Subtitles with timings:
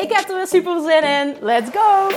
[0.00, 1.36] Ik heb er weer super zin in.
[1.40, 2.08] Let's go!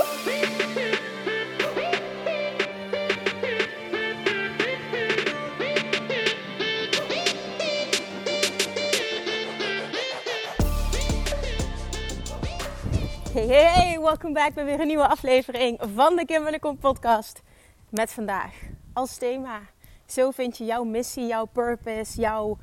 [13.34, 17.42] Hey, hey, welkom back bij weer een nieuwe aflevering van de Kim Kom podcast.
[17.90, 18.54] Met vandaag
[18.94, 19.60] als thema,
[20.06, 22.58] zo vind je jouw missie, jouw purpose, jouw...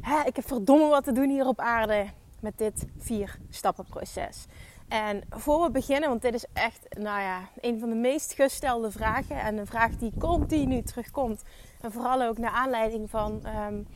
[0.00, 2.06] Hè, ik heb verdomme wat te doen hier op aarde
[2.42, 4.46] met dit vier stappen proces.
[4.88, 8.90] En voor we beginnen, want dit is echt, nou ja, een van de meest gestelde
[8.90, 9.40] vragen.
[9.40, 11.42] En een vraag die continu terugkomt.
[11.80, 13.86] En vooral ook naar aanleiding van um,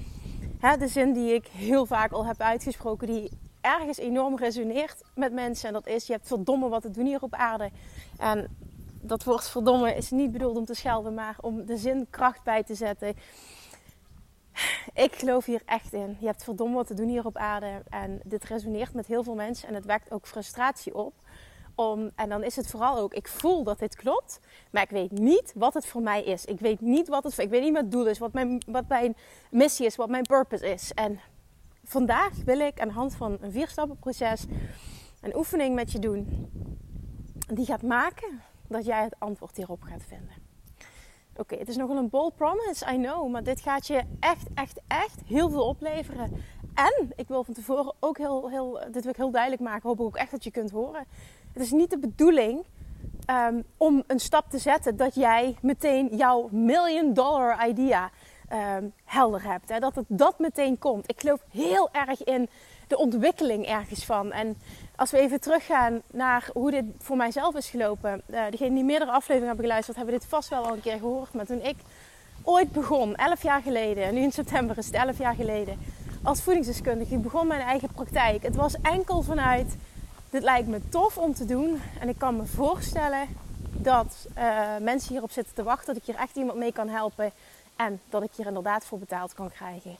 [0.58, 3.06] hè, de zin die ik heel vaak al heb uitgesproken.
[3.06, 3.30] Die
[3.61, 5.69] ergens enorm resoneert met mensen.
[5.69, 7.70] En dat is, je hebt verdomme wat te doen hier op aarde.
[8.19, 8.56] En
[9.00, 12.62] dat woord verdomme is niet bedoeld om te schelden, maar om de zin kracht bij
[12.62, 13.14] te zetten.
[15.06, 16.16] Ik geloof hier echt in.
[16.20, 17.82] Je hebt verdomme wat te doen hier op aarde.
[17.88, 19.68] En dit resoneert met heel veel mensen.
[19.68, 21.14] En het wekt ook frustratie op.
[21.74, 24.40] Om, en dan is het vooral ook, ik voel dat dit klopt.
[24.70, 26.44] Maar ik weet niet wat het voor mij is.
[26.44, 28.18] Ik weet niet wat het, ik weet niet wat het doel is.
[28.18, 29.16] Wat mijn, wat mijn
[29.50, 29.96] missie is.
[29.96, 30.92] Wat mijn purpose is.
[30.94, 31.20] En
[31.84, 34.46] vandaag wil ik aan de hand van een vierstappenproces
[35.20, 36.50] een oefening met je doen.
[37.46, 40.45] Die gaat maken dat jij het antwoord hierop gaat vinden.
[41.38, 43.30] Oké, het is nogal een bold promise, I know.
[43.30, 46.44] Maar dit gaat je echt, echt, echt heel veel opleveren.
[46.74, 49.88] En ik wil van tevoren ook heel, heel, dit wil ik heel duidelijk maken.
[49.88, 51.04] Hoop ik ook echt dat je kunt horen.
[51.52, 52.64] Het is niet de bedoeling
[53.30, 58.10] um, om een stap te zetten dat jij meteen jouw million dollar idea
[58.52, 59.69] um, helder hebt.
[59.69, 59.78] Hè?
[59.78, 61.10] Dat het dat meteen komt.
[61.10, 62.48] Ik geloof heel erg in
[62.86, 64.32] de ontwikkeling ergens van.
[64.32, 64.56] En
[64.96, 68.22] als we even teruggaan naar hoe dit voor mijzelf is gelopen.
[68.30, 71.32] Uh, degenen die meerdere afleveringen hebben geluisterd, hebben dit vast wel al een keer gehoord.
[71.32, 71.76] Maar toen ik
[72.42, 75.78] ooit begon, 11 jaar geleden, nu in september is het 11 jaar geleden,
[76.22, 77.14] als voedingsdeskundige.
[77.14, 78.42] Ik begon mijn eigen praktijk.
[78.42, 79.76] Het was enkel vanuit,
[80.30, 81.80] dit lijkt me tof om te doen.
[82.00, 83.28] En ik kan me voorstellen
[83.72, 85.86] dat uh, mensen hierop zitten te wachten.
[85.86, 87.32] Dat ik hier echt iemand mee kan helpen.
[87.76, 89.96] En dat ik hier inderdaad voor betaald kan krijgen.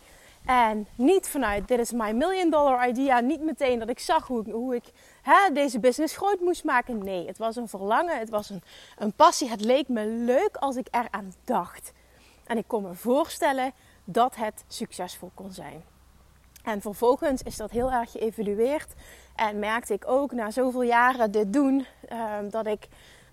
[0.46, 3.20] En niet vanuit, dit is mijn million dollar idea.
[3.20, 4.84] Niet meteen dat ik zag hoe ik, hoe ik
[5.22, 7.04] hè, deze business groot moest maken.
[7.04, 8.62] Nee, het was een verlangen, het was een,
[8.98, 9.48] een passie.
[9.48, 11.92] Het leek me leuk als ik eraan dacht.
[12.44, 13.72] En ik kon me voorstellen
[14.04, 15.84] dat het succesvol kon zijn.
[16.62, 18.94] En vervolgens is dat heel erg geëvalueerd.
[19.34, 22.88] En merkte ik ook na zoveel jaren dit doen, ehm, dat ik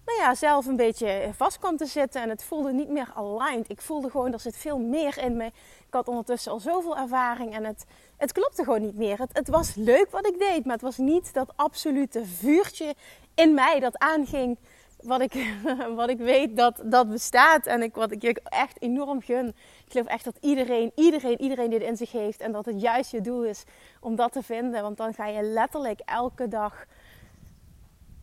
[0.05, 2.21] nou ja, zelf een beetje vast kwam te zitten.
[2.21, 3.69] En het voelde niet meer aligned.
[3.69, 5.45] Ik voelde gewoon, er zit veel meer in me.
[5.87, 7.85] Ik had ondertussen al zoveel ervaring en het,
[8.17, 9.17] het klopte gewoon niet meer.
[9.17, 12.95] Het, het was leuk wat ik deed, maar het was niet dat absolute vuurtje
[13.35, 14.57] in mij dat aanging.
[15.01, 15.55] Wat ik,
[15.95, 19.47] wat ik weet dat dat bestaat en ik, wat ik je echt enorm gun.
[19.85, 22.39] Ik geloof echt dat iedereen, iedereen, iedereen dit in zich heeft.
[22.39, 23.63] En dat het juist je doel is
[23.99, 24.81] om dat te vinden.
[24.81, 26.85] Want dan ga je letterlijk elke dag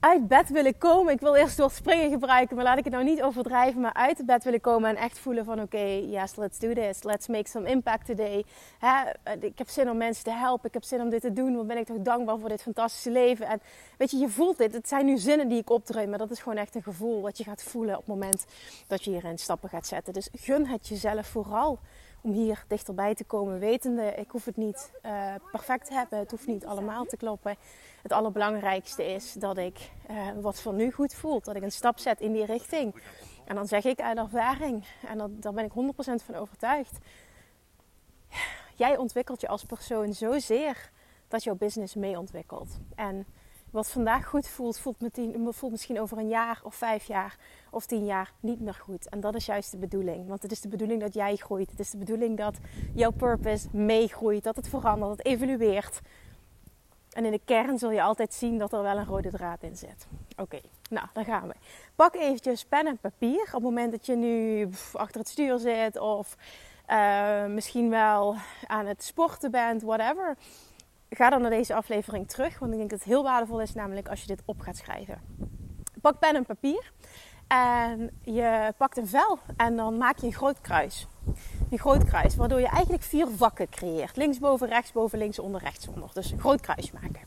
[0.00, 1.12] uit bed willen komen.
[1.12, 3.80] Ik wil eerst door springen gebruiken, maar laat ik het nou niet overdrijven.
[3.80, 7.02] Maar uit bed willen komen en echt voelen van oké, okay, yes, let's do this.
[7.02, 8.44] Let's make some impact today.
[8.78, 9.10] Hè?
[9.40, 10.68] Ik heb zin om mensen te helpen.
[10.68, 11.54] Ik heb zin om dit te doen.
[11.54, 13.46] Want ben ik toch dankbaar voor dit fantastische leven.
[13.46, 13.60] En
[13.98, 14.72] weet je, je voelt dit.
[14.72, 16.08] Het zijn nu zinnen die ik opdreun.
[16.08, 18.46] Maar dat is gewoon echt een gevoel wat je gaat voelen op het moment
[18.86, 20.12] dat je hierin stappen gaat zetten.
[20.12, 21.78] Dus gun het jezelf vooral
[22.20, 23.58] om hier dichterbij te komen.
[23.58, 26.18] Wetende, ik hoef het niet uh, perfect te hebben.
[26.18, 27.56] Het hoeft niet allemaal te kloppen
[28.02, 31.44] het allerbelangrijkste is dat ik uh, wat voor nu goed voelt.
[31.44, 33.02] Dat ik een stap zet in die richting.
[33.44, 35.72] En dan zeg ik uit ervaring, en dat, daar ben ik
[36.20, 36.98] 100% van overtuigd.
[38.76, 40.90] Jij ontwikkelt je als persoon zozeer
[41.28, 42.78] dat jouw business mee ontwikkelt.
[42.94, 43.26] En
[43.70, 47.36] wat vandaag goed voelt, voelt, meteen, misschien over een jaar of vijf jaar
[47.70, 49.08] of tien jaar niet meer goed.
[49.08, 50.28] En dat is juist de bedoeling.
[50.28, 51.70] Want het is de bedoeling dat jij groeit.
[51.70, 52.58] Het is de bedoeling dat
[52.94, 54.44] jouw purpose meegroeit.
[54.44, 56.00] Dat het verandert, dat het evolueert.
[57.10, 59.76] En in de kern zul je altijd zien dat er wel een rode draad in
[59.76, 60.06] zit.
[60.36, 61.54] Oké, nou, dan gaan we.
[61.94, 63.42] Pak eventjes pen en papier.
[63.42, 66.36] Op het moment dat je nu achter het stuur zit of
[66.90, 68.36] uh, misschien wel
[68.66, 70.36] aan het sporten bent, whatever.
[71.10, 74.08] Ga dan naar deze aflevering terug, want ik denk dat het heel waardevol is, namelijk
[74.08, 75.20] als je dit op gaat schrijven.
[76.00, 76.92] Pak pen en papier
[77.46, 81.06] en je pakt een vel en dan maak je een groot kruis
[81.70, 82.36] een groot kruis.
[82.36, 84.16] Waardoor je eigenlijk vier vakken creëert.
[84.16, 86.08] Linksboven, rechtsboven, linksonder, rechtsonder.
[86.14, 87.20] Dus een groot kruis maken.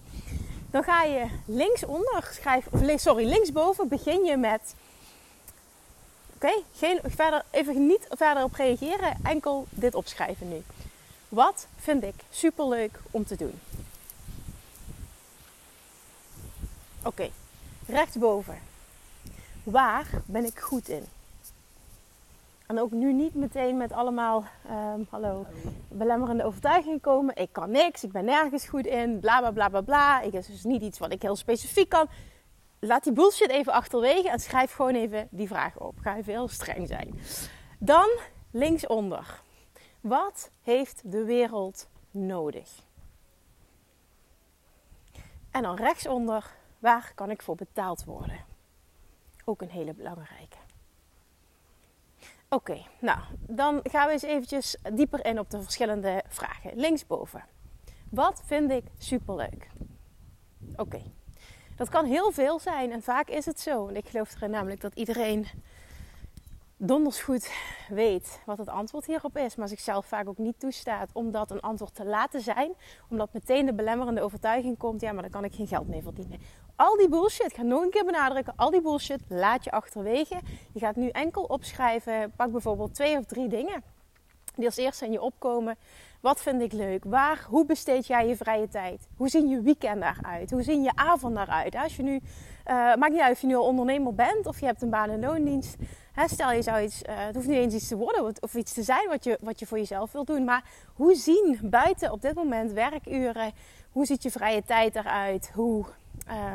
[0.71, 4.75] Dan ga je linksonder schrijven, of sorry, linksboven begin je met.
[6.35, 10.63] Oké, geen verder even niet verder op reageren, enkel dit opschrijven nu.
[11.29, 13.59] Wat vind ik superleuk om te doen?
[17.05, 17.29] Oké,
[17.87, 18.59] rechtsboven.
[19.63, 21.03] Waar ben ik goed in?
[22.67, 25.45] En ook nu niet meteen met allemaal, um, hallo,
[25.87, 27.35] belemmerende overtuigingen komen.
[27.35, 30.21] Ik kan niks, ik ben nergens goed in, bla bla bla bla bla.
[30.21, 32.07] Ik is dus niet iets wat ik heel specifiek kan.
[32.79, 35.99] Laat die bullshit even achterwege en schrijf gewoon even die vraag op.
[35.99, 37.19] Ga even heel streng zijn.
[37.79, 38.09] Dan
[38.51, 39.41] linksonder.
[40.01, 42.69] Wat heeft de wereld nodig?
[45.51, 46.51] En dan rechtsonder,
[46.83, 48.45] waar kan ik voor betaald worden?
[49.45, 50.57] Ook een hele belangrijke.
[52.49, 56.75] Oké, nou dan gaan we eens eventjes dieper in op de verschillende vragen.
[56.75, 57.45] Linksboven.
[58.09, 59.69] Wat vind ik superleuk?
[60.75, 61.01] Oké,
[61.75, 63.87] dat kan heel veel zijn en vaak is het zo.
[63.87, 65.47] En ik geloof erin namelijk dat iedereen
[66.77, 67.51] donders goed
[67.89, 71.61] weet wat het antwoord hierop is, maar zichzelf vaak ook niet toestaat om dat een
[71.61, 72.73] antwoord te laten zijn,
[73.09, 76.39] omdat meteen de belemmerende overtuiging komt: ja, maar dan kan ik geen geld meer verdienen.
[76.75, 80.39] Al die bullshit, ik ga nog een keer benadrukken, al die bullshit laat je achterwege.
[80.73, 83.83] Je gaat nu enkel opschrijven, pak bijvoorbeeld twee of drie dingen
[84.55, 85.77] die als eerste in je opkomen.
[86.21, 87.03] Wat vind ik leuk?
[87.03, 89.07] Waar, hoe besteed jij je vrije tijd?
[89.17, 90.51] Hoe zien je weekend eruit?
[90.51, 91.75] Hoe zien je avond eruit?
[91.75, 92.21] Als je nu, uh,
[92.95, 95.19] maakt niet uit of je nu al ondernemer bent of je hebt een baan en
[95.19, 95.75] loondienst.
[96.15, 98.83] Stel je zou iets, uh, het hoeft niet eens iets te worden of iets te
[98.83, 100.43] zijn wat je, wat je voor jezelf wilt doen.
[100.43, 100.63] Maar
[100.93, 103.51] hoe zien buiten op dit moment werkuren?
[103.91, 105.51] Hoe ziet je vrije tijd eruit?
[105.53, 105.85] Hoe,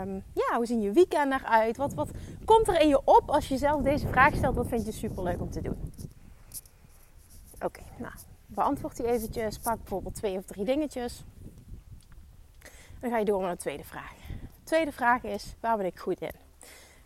[0.01, 1.77] um, ja, hoe zien je weekend eruit?
[1.77, 2.11] Wat, wat
[2.45, 4.55] komt er in je op als je zelf deze vraag stelt?
[4.55, 5.93] Wat vind je superleuk om te doen?
[7.61, 8.13] Oké, nou,
[8.47, 9.59] beantwoord die eventjes.
[9.59, 11.25] Pak bijvoorbeeld twee of drie dingetjes.
[13.01, 14.15] Dan ga je door naar de tweede vraag.
[14.41, 16.35] De tweede vraag is, waar ben ik goed in?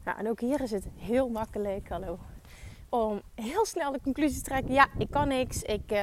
[0.04, 1.88] Nou, en ook hier is het heel makkelijk.
[1.88, 2.18] Hallo,
[2.92, 4.74] om heel snel de conclusie te trekken.
[4.74, 5.62] Ja, ik kan niks.
[5.62, 6.00] Ik uh,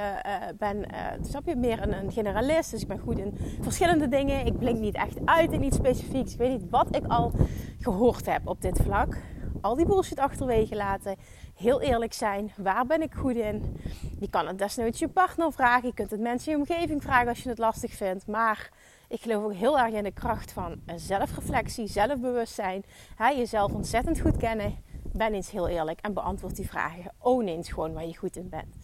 [0.58, 2.72] ben, uh, snap je, meer een, een, generalist.
[2.72, 4.46] Dus ik ben goed in verschillende dingen.
[4.46, 6.34] Ik blink niet echt uit in iets specifieks.
[6.34, 7.32] Ik weet niet wat ik al
[7.80, 9.18] gehoord heb op dit vlak.
[9.62, 11.16] Al die bullshit achterwege laten.
[11.56, 12.52] Heel eerlijk zijn.
[12.58, 13.78] Waar ben ik goed in?
[14.20, 15.88] Je kan het desnoods je partner vragen.
[15.88, 18.28] Je kunt het mensen in je omgeving vragen als je het lastig vindt.
[18.28, 18.70] Maar
[19.08, 22.84] ik geloof ook heel erg in de kracht van zelfreflectie, zelfbewustzijn.
[23.16, 27.14] Hè, jezelf ontzettend goed kennen ben eens heel eerlijk en beantwoord die vragen.
[27.18, 28.76] Own eens gewoon waar je goed in bent.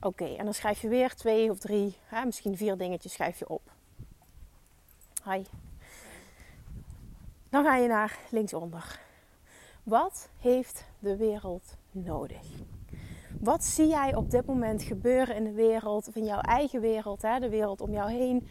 [0.00, 3.48] Oké, en dan schrijf je weer twee of drie, hè, misschien vier dingetjes schrijf je
[3.48, 3.72] op.
[5.24, 5.42] Hi.
[7.48, 9.00] Dan ga je naar linksonder.
[9.82, 12.46] Wat heeft de wereld nodig?
[13.40, 17.22] Wat zie jij op dit moment gebeuren in de wereld, of in jouw eigen wereld,
[17.22, 18.48] hè, de wereld om jou heen?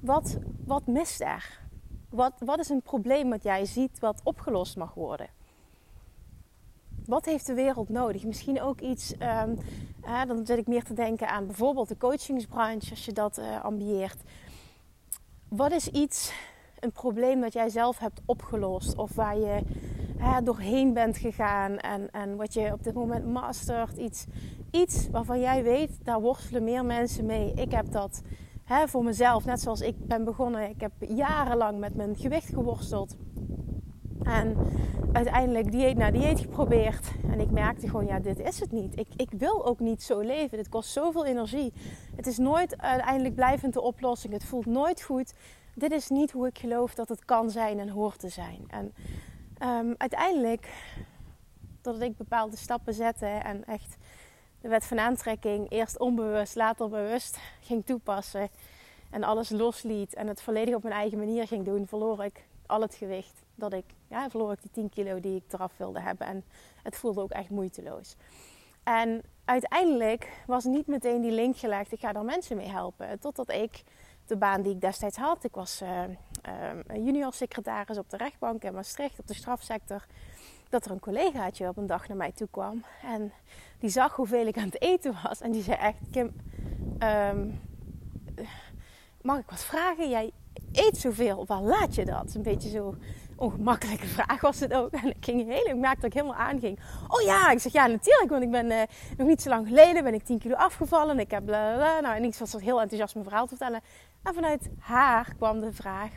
[0.00, 1.60] Wat, wat mist er?
[2.08, 5.28] Wat, wat is een probleem dat jij ziet wat opgelost mag worden?
[7.06, 8.24] Wat heeft de wereld nodig?
[8.24, 9.58] Misschien ook iets, um,
[10.26, 14.22] dan zit ik meer te denken aan bijvoorbeeld de coachingsbranche, als je dat uh, ambieert.
[15.48, 16.32] Wat is iets,
[16.80, 19.62] een probleem dat jij zelf hebt opgelost of waar je
[20.44, 23.96] doorheen bent gegaan en, en wat je op dit moment mastert?
[23.96, 24.26] Iets,
[24.70, 27.52] iets waarvan jij weet, daar worstelen meer mensen mee.
[27.54, 28.22] Ik heb dat
[28.86, 30.68] voor mezelf, net zoals ik ben begonnen.
[30.68, 33.16] Ik heb jarenlang met mijn gewicht geworsteld.
[34.22, 34.56] En
[35.12, 37.10] uiteindelijk dieet na dieet geprobeerd.
[37.30, 38.98] En ik merkte gewoon, ja, dit is het niet.
[38.98, 40.56] Ik, ik wil ook niet zo leven.
[40.56, 41.72] Dit kost zoveel energie.
[42.16, 44.32] Het is nooit uiteindelijk blijvend de oplossing.
[44.32, 45.34] Het voelt nooit goed.
[45.74, 48.64] Dit is niet hoe ik geloof dat het kan zijn en hoort te zijn.
[48.68, 48.94] En
[49.62, 50.68] um, uiteindelijk,
[51.82, 53.96] doordat ik bepaalde stappen zette en echt
[54.60, 58.48] de wet van aantrekking eerst onbewust, later bewust ging toepassen.
[59.10, 62.80] En alles losliet en het volledig op mijn eigen manier ging doen, verloor ik al
[62.80, 66.26] het gewicht dat ik, ja, verloor ik die 10 kilo die ik eraf wilde hebben.
[66.26, 66.44] En
[66.82, 68.16] het voelde ook echt moeiteloos.
[68.82, 73.18] En uiteindelijk was niet meteen die link gelegd, ik ga daar mensen mee helpen.
[73.18, 73.82] Totdat ik
[74.26, 78.62] de baan die ik destijds had, ik was uh, uh, junior secretaris op de rechtbank
[78.62, 80.06] in Maastricht, op de strafsector.
[80.68, 82.84] Dat er een collegaatje op een dag naar mij toe kwam.
[83.02, 83.32] En
[83.78, 85.40] die zag hoeveel ik aan het eten was.
[85.40, 86.34] En die zei echt, Kim,
[86.98, 87.60] um,
[89.22, 90.08] mag ik wat vragen?
[90.08, 90.32] Jij
[90.72, 92.34] eet zoveel, waar laat je dat?
[92.34, 92.94] Een beetje zo
[93.36, 94.90] ongemakkelijke vraag was het ook.
[95.02, 96.78] En ik, ging heel, ik maakte dat ik helemaal aanging.
[97.08, 98.82] Oh ja, ik zeg ja natuurlijk, want ik ben uh,
[99.16, 101.18] nog niet zo lang geleden ben ik 10 kilo afgevallen.
[101.18, 102.00] Ik heb bla bla.
[102.00, 103.80] Nou, en iets was heel enthousiast mijn verhaal te vertellen.
[104.22, 106.10] En vanuit haar kwam de vraag: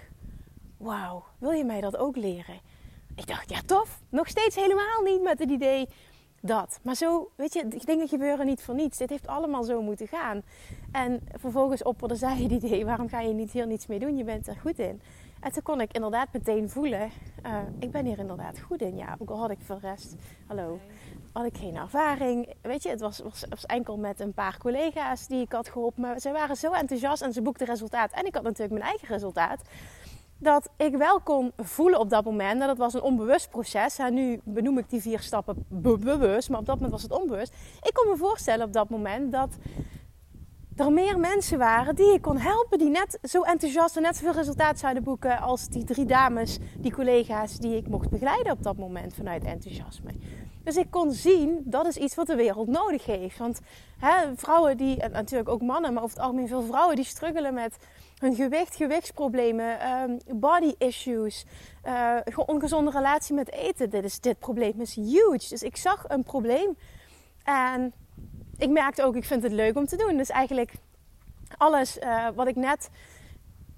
[0.78, 2.60] Wauw, wil je mij dat ook leren?
[3.16, 4.02] Ik dacht, ja tof.
[4.10, 5.88] Nog steeds helemaal niet met het idee
[6.42, 6.80] dat.
[6.84, 8.98] Maar zo, weet je, dingen gebeuren niet voor niets.
[8.98, 10.42] Dit heeft allemaal zo moeten gaan.
[10.92, 14.18] En vervolgens opperde zij het idee, waarom ga je niet hier niets mee doen?
[14.18, 15.02] Je bent er goed in.
[15.40, 17.12] En toen kon ik inderdaad meteen voelen,
[17.46, 18.98] uh, ik ben hier inderdaad goed in.
[18.98, 20.16] Ja, ook al had ik voor de rest,
[20.48, 20.80] hallo,
[21.32, 22.54] had ik geen ervaring.
[22.62, 26.02] Weet je, het was, was, enkel met een paar collega's die ik had geholpen.
[26.02, 28.12] Maar ze waren zo enthousiast en ze boekten resultaat.
[28.12, 29.62] En ik had natuurlijk mijn eigen resultaat.
[30.38, 32.60] Dat ik wel kon voelen op dat moment.
[32.60, 33.98] Dat was een onbewust proces.
[33.98, 36.50] En nu benoem ik die vier stappen bewust.
[36.50, 37.54] Maar op dat moment was het onbewust.
[37.82, 39.58] Ik kon me voorstellen op dat moment dat
[40.80, 42.78] er meer mensen waren die ik kon helpen.
[42.78, 46.94] Die net zo enthousiast en net zoveel resultaat zouden boeken als die drie dames, die
[46.94, 50.12] collega's die ik mocht begeleiden op dat moment vanuit enthousiasme.
[50.64, 53.38] Dus ik kon zien, dat is iets wat de wereld nodig heeft.
[53.38, 53.60] Want
[54.00, 57.54] hè, vrouwen die, en natuurlijk ook mannen, maar over het algemeen veel vrouwen die struggelen
[57.54, 57.78] met
[58.18, 61.46] hun gewicht, gewichtsproblemen, um, body issues,
[61.86, 63.90] uh, ongezonde relatie met eten.
[63.90, 65.50] Dit, is, dit probleem is huge.
[65.50, 66.78] Dus ik zag een probleem
[67.44, 67.94] en
[68.60, 70.18] ik merkte ook, ik vind het leuk om te doen.
[70.18, 70.74] Dus eigenlijk
[71.58, 72.90] alles uh, wat ik net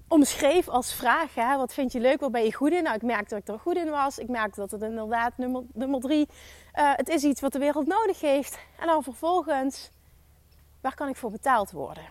[0.08, 1.34] omschreef als vraag.
[1.34, 2.20] Hè, wat vind je leuk?
[2.20, 2.82] Wat ben je goed in?
[2.82, 4.18] Nou, ik merkte dat ik er goed in was.
[4.18, 6.28] Ik merkte dat het inderdaad nummer, nummer drie.
[6.74, 8.58] Uh, het is iets wat de wereld nodig heeft.
[8.78, 9.90] En dan vervolgens,
[10.80, 12.04] waar kan ik voor betaald worden?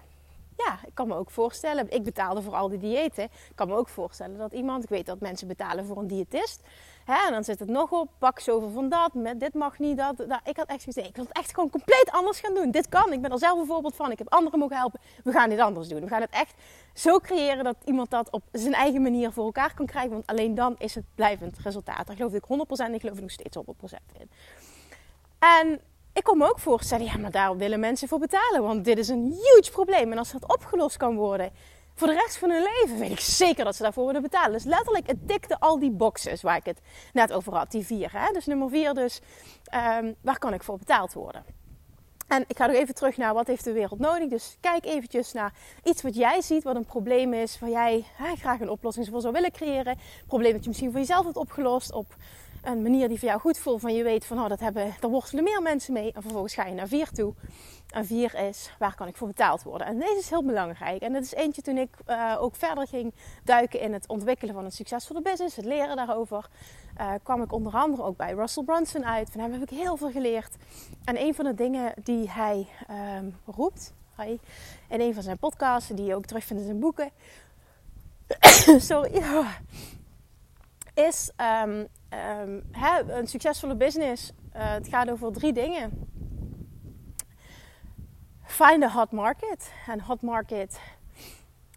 [0.58, 1.92] Ja, ik kan me ook voorstellen.
[1.92, 3.24] Ik betaalde voor al die diëten.
[3.24, 6.62] Ik kan me ook voorstellen dat iemand, ik weet dat mensen betalen voor een diëtist.
[7.06, 9.98] Hè, en dan zit het nog op, pak zoveel van dat, met dit mag niet,
[9.98, 10.18] dat.
[10.18, 10.40] dat.
[10.44, 12.72] Ik had echt zoiets, ik wil het echt gewoon compleet anders gaan doen.
[12.72, 14.12] Dit kan, ik ben er zelf een voorbeeld van.
[14.12, 15.00] Ik heb anderen mogen helpen.
[15.24, 16.02] We gaan dit anders doen.
[16.02, 16.54] We gaan het echt
[16.94, 20.12] zo creëren dat iemand dat op zijn eigen manier voor elkaar kan krijgen.
[20.12, 22.08] Want alleen dan is het blijvend resultaat.
[22.08, 22.48] Daar geloof ik 100%
[22.88, 24.30] in, ik geloof ik nog steeds 100% in.
[25.40, 25.82] En
[26.14, 28.62] ik kon me ook voorstellen, ja, maar daar willen mensen voor betalen.
[28.62, 30.12] Want dit is een huge probleem.
[30.12, 31.52] En als dat opgelost kan worden
[31.96, 34.52] voor de rest van hun leven, weet ik zeker dat ze daarvoor willen betalen.
[34.52, 36.82] Dus letterlijk, het tikte al die boxes waar ik het
[37.14, 38.12] net over had, die vier.
[38.12, 38.34] Hè?
[38.34, 39.22] Dus nummer vier, dus
[39.98, 41.46] um, waar kan ik voor betaald worden?
[42.32, 44.30] En ik ga nog even terug naar wat heeft de wereld nodig.
[44.30, 48.06] Dus kijk eventjes naar iets wat jij ziet, wat een probleem is, waar jij
[48.38, 49.92] graag een oplossing voor zou willen creëren.
[49.92, 52.16] Een probleem dat je misschien voor jezelf hebt opgelost op
[52.62, 53.82] een manier die voor jou goed voelt.
[53.82, 56.12] Van je weet van, oh, dat hebben, daar worstelen meer mensen mee.
[56.14, 57.34] En vervolgens ga je naar vier toe.
[57.90, 59.88] En vier is, waar kan ik voor betaald worden?
[59.88, 61.02] En deze is heel belangrijk.
[61.02, 63.14] En dat is eentje toen ik uh, ook verder ging
[63.44, 65.56] duiken in het ontwikkelen van een succesvolle business.
[65.56, 66.50] Het leren daarover.
[67.00, 69.30] Uh, kwam ik onder andere ook bij Russell Brunson uit.
[69.32, 70.56] Van hem heb ik heel veel geleerd.
[71.04, 72.68] En een van de dingen die hij
[73.18, 73.94] um, roept...
[74.18, 74.38] Hi,
[74.90, 77.12] in een van zijn podcasts, die je ook terugvindt in zijn boeken...
[78.90, 79.22] Sorry.
[80.94, 84.32] Is um, um, hè, een succesvolle business.
[84.56, 86.10] Uh, het gaat over drie dingen.
[88.44, 89.72] Find a hot market.
[89.88, 90.80] En hot market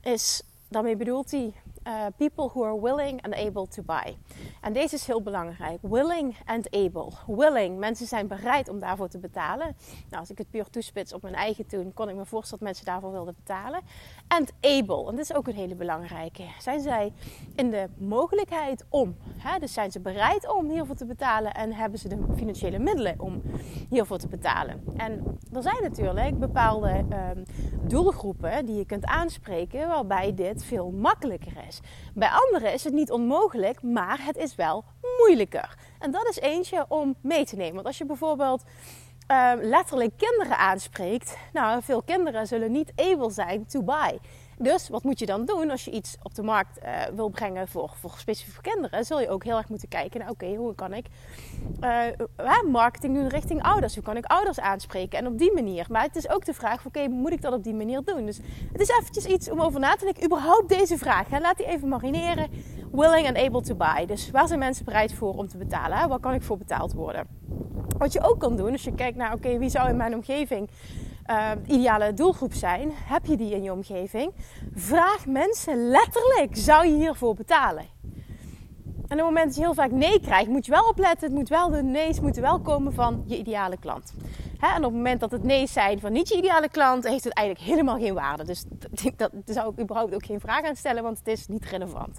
[0.03, 1.55] is, daarmee bedoelt hij
[1.87, 4.17] uh, people who are willing and able to buy.
[4.61, 5.79] En deze is heel belangrijk.
[5.83, 7.11] Willing and able.
[7.27, 9.77] Willing, mensen zijn bereid om daarvoor te betalen.
[10.09, 12.69] Nou, als ik het puur toespits op mijn eigen toen, kon ik me voorstellen dat
[12.69, 13.81] mensen daarvoor wilden betalen.
[14.29, 16.45] And able, en dit is ook een hele belangrijke.
[16.59, 17.13] Zijn zij
[17.55, 21.99] in de mogelijkheid om, hè, dus zijn ze bereid om hiervoor te betalen en hebben
[21.99, 23.43] ze de financiële middelen om
[23.89, 24.85] hiervoor te betalen?
[24.97, 27.45] En er zijn natuurlijk bepaalde um,
[27.89, 31.74] doelgroepen die je kunt aanspreken waarbij dit veel makkelijker is.
[32.15, 34.85] Bij anderen is het niet onmogelijk, maar het is wel
[35.19, 35.77] moeilijker.
[35.99, 37.75] En dat is eentje om mee te nemen.
[37.75, 38.63] Want als je bijvoorbeeld
[39.31, 44.19] uh, letterlijk kinderen aanspreekt, nou, veel kinderen zullen niet able zijn to buy.
[44.65, 47.69] Dus wat moet je dan doen als je iets op de markt uh, wil brengen
[47.69, 49.05] voor, voor specifiek voor kinderen?
[49.05, 51.07] Zul je ook heel erg moeten kijken naar, oké, hoe kan ik
[51.81, 53.95] uh, marketing doen richting ouders?
[53.95, 55.19] Hoe kan ik ouders aanspreken?
[55.19, 55.87] En op die manier.
[55.91, 58.27] Maar het is ook de vraag, oké, moet ik dat op die manier doen?
[58.27, 58.41] Dus
[58.73, 60.25] het is eventjes iets om over na te denken.
[60.25, 62.51] Überhaupt deze vraag, laat die even marineren.
[62.93, 64.07] Willing and able to buy.
[64.07, 66.09] Dus waar zijn mensen bereid voor om te betalen?
[66.09, 67.27] Waar kan ik voor betaald worden?
[67.99, 70.69] Wat je ook kan doen, als je kijkt naar, oké, wie zou in mijn omgeving
[71.31, 74.33] uh, ideale doelgroep zijn, heb je die in je omgeving,
[74.75, 77.87] vraag mensen letterlijk: zou je hiervoor betalen?
[79.09, 81.27] En op het moment dat je heel vaak nee krijgt, moet je wel opletten.
[81.27, 84.15] Het moet wel, de nee's moeten wel komen van je ideale klant.
[84.59, 84.67] Hè?
[84.67, 87.33] En op het moment dat het nee zijn van niet je ideale klant, heeft het
[87.33, 88.45] eigenlijk helemaal geen waarde.
[88.45, 88.65] Dus
[89.17, 92.19] dat, dat zou ik überhaupt ook geen vraag aan stellen, want het is niet relevant.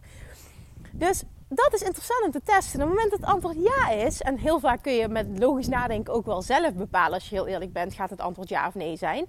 [0.92, 2.82] Dus dat is interessant om te testen.
[2.82, 5.68] op het moment dat het antwoord ja is, en heel vaak kun je met logisch
[5.68, 8.76] nadenken ook wel zelf bepalen, als je heel eerlijk bent, gaat het antwoord ja of
[8.76, 9.26] nee zijn.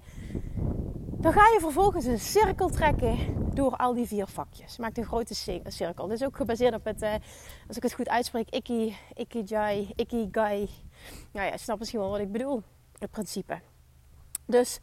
[1.19, 3.17] Dan ga je vervolgens een cirkel trekken
[3.53, 4.77] door al die vier vakjes.
[4.77, 5.33] Maak een grote
[5.67, 6.07] cirkel.
[6.07, 7.13] Dit is ook gebaseerd op het, uh,
[7.67, 10.69] als ik het goed uitspreek, ikki, ikki-jai, ikki-gai.
[11.31, 12.63] Nou ja, je snapt misschien wel wat ik bedoel,
[12.99, 13.59] het principe.
[14.45, 14.79] Dus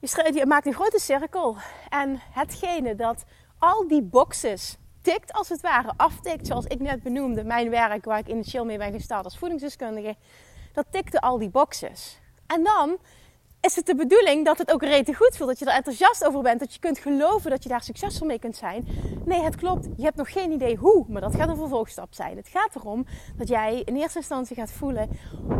[0.00, 1.56] je maakt een grote cirkel.
[1.88, 3.24] En hetgene dat
[3.58, 4.76] al die boxes
[5.12, 8.78] tikt, als het ware, aftikt, zoals ik net benoemde, mijn werk waar ik initieel mee
[8.78, 10.16] ben gestart als voedingsdeskundige,
[10.72, 12.18] dat tikte al die boxes.
[12.46, 12.98] En dan
[13.60, 15.48] is het de bedoeling dat het ook rete goed voelt.
[15.48, 16.60] Dat je er enthousiast over bent.
[16.60, 18.86] Dat je kunt geloven dat je daar succesvol mee kunt zijn.
[19.24, 19.88] Nee, het klopt.
[19.96, 21.04] Je hebt nog geen idee hoe.
[21.08, 22.36] Maar dat gaat een vervolgstap zijn.
[22.36, 25.08] Het gaat erom dat jij in eerste instantie gaat voelen.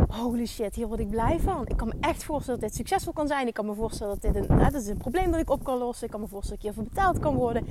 [0.07, 1.67] Holy shit, hier word ik blij van.
[1.67, 3.47] Ik kan me echt voorstellen dat dit succesvol kan zijn.
[3.47, 5.77] Ik kan me voorstellen dat dit een, dat is een probleem dat ik op kan
[5.77, 6.05] lossen.
[6.05, 7.67] Ik kan me voorstellen dat ik hiervoor betaald kan worden.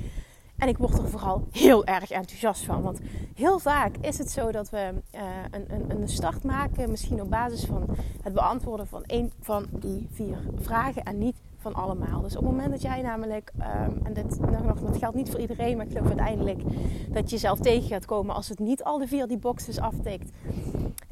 [0.57, 2.81] En ik word er vooral heel erg enthousiast van.
[2.81, 2.99] Want
[3.35, 5.21] heel vaak is het zo dat we uh,
[5.51, 7.85] een, een, een, start maken, misschien op basis van
[8.21, 11.35] het beantwoorden van één van die vier vragen en niet
[11.71, 12.21] van allemaal.
[12.21, 15.39] Dus op het moment dat jij namelijk, um, en dit, nog, dat geldt niet voor
[15.39, 16.61] iedereen, maar ik geloof uiteindelijk
[17.09, 20.31] dat je jezelf tegen gaat komen als het niet al de vier die boxes aftikt.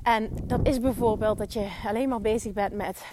[0.04, 3.06] En dat is bijvoorbeeld dat je alleen maar bezig bent met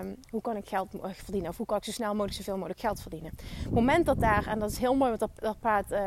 [0.00, 2.80] um, hoe kan ik geld verdienen of hoe kan ik zo snel mogelijk zoveel mogelijk
[2.80, 3.32] geld verdienen.
[3.62, 5.98] Het moment dat daar, en dat is heel mooi, want daar, praat uh,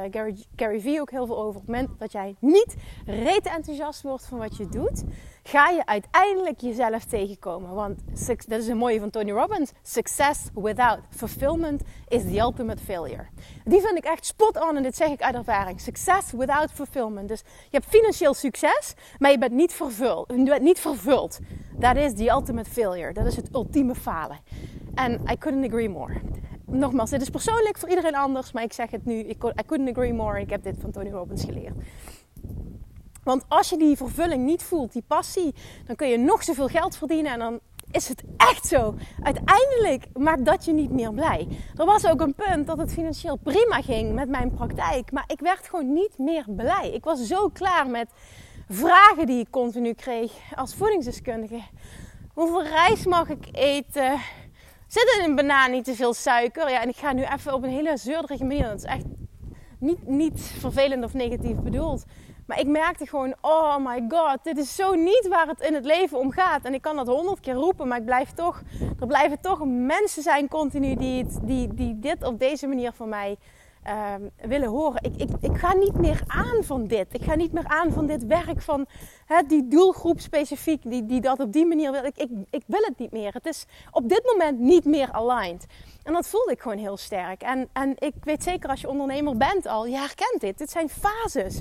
[0.55, 1.61] Gary, Vee ook heel veel over.
[1.61, 5.03] Op het moment dat jij niet rete enthousiast wordt van wat je doet,
[5.43, 7.73] ga je uiteindelijk jezelf tegenkomen.
[7.73, 7.99] Want
[8.47, 9.71] dat is een mooie van Tony Robbins.
[9.81, 13.25] Success without fulfillment is the ultimate failure.
[13.63, 15.79] Die vind ik echt spot on en dit zeg ik uit ervaring.
[15.79, 17.27] Success without fulfillment.
[17.27, 20.33] Dus je hebt financieel succes, maar je bent niet vervuld.
[20.35, 21.39] Je bent niet vervuld.
[21.77, 23.13] Dat is the ultimate failure.
[23.13, 24.39] Dat is het ultieme falen.
[24.95, 26.21] En I couldn't agree more.
[26.65, 29.19] Nogmaals, dit is persoonlijk voor iedereen anders, maar ik zeg het nu.
[29.19, 30.39] I couldn't agree more.
[30.39, 31.73] Ik heb dit van Tony Robbins geleerd.
[33.23, 35.53] Want als je die vervulling niet voelt, die passie,
[35.85, 37.59] dan kun je nog zoveel geld verdienen en dan
[37.91, 38.95] is het echt zo.
[39.23, 41.47] Uiteindelijk maakt dat je niet meer blij.
[41.75, 45.39] Er was ook een punt dat het financieel prima ging met mijn praktijk, maar ik
[45.39, 46.91] werd gewoon niet meer blij.
[46.93, 48.09] Ik was zo klaar met
[48.69, 51.61] vragen die ik continu kreeg als voedingsdeskundige.
[52.33, 54.19] Hoeveel rijst mag ik eten?
[54.87, 56.69] Zit in een banaan niet te veel suiker?
[56.69, 58.63] Ja, en ik ga nu even op een hele zeurderige manier.
[58.63, 59.05] Dat is echt
[59.79, 62.05] niet, niet vervelend of negatief bedoeld.
[62.51, 65.85] Maar ik merkte gewoon, oh my god, dit is zo niet waar het in het
[65.85, 66.65] leven om gaat.
[66.65, 68.61] En ik kan dat honderd keer roepen, maar ik blijf toch,
[68.99, 73.37] er blijven toch mensen zijn continu die, die, die dit op deze manier van mij
[74.15, 75.03] um, willen horen.
[75.03, 77.07] Ik, ik, ik ga niet meer aan van dit.
[77.11, 78.85] Ik ga niet meer aan van dit werk van
[79.47, 82.03] die doelgroep specifiek, die, die dat op die manier wil.
[82.03, 83.33] Ik, ik, ik wil het niet meer.
[83.33, 85.65] Het is op dit moment niet meer aligned.
[86.03, 87.41] En dat voelde ik gewoon heel sterk.
[87.41, 90.57] En, en ik weet zeker als je ondernemer bent al, je herkent dit.
[90.57, 91.59] Dit zijn fases.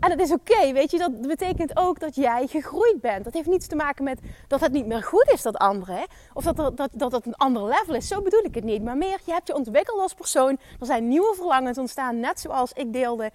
[0.00, 3.24] En het is oké, weet je, dat betekent ook dat jij gegroeid bent.
[3.24, 6.06] Dat heeft niets te maken met dat het niet meer goed is, dat andere.
[6.32, 8.08] Of dat, er, dat, dat het een ander level is.
[8.08, 8.82] Zo bedoel ik het niet.
[8.82, 10.58] Maar meer, je hebt je ontwikkeld als persoon.
[10.80, 12.20] Er zijn nieuwe verlangens ontstaan.
[12.20, 13.30] Net zoals ik deelde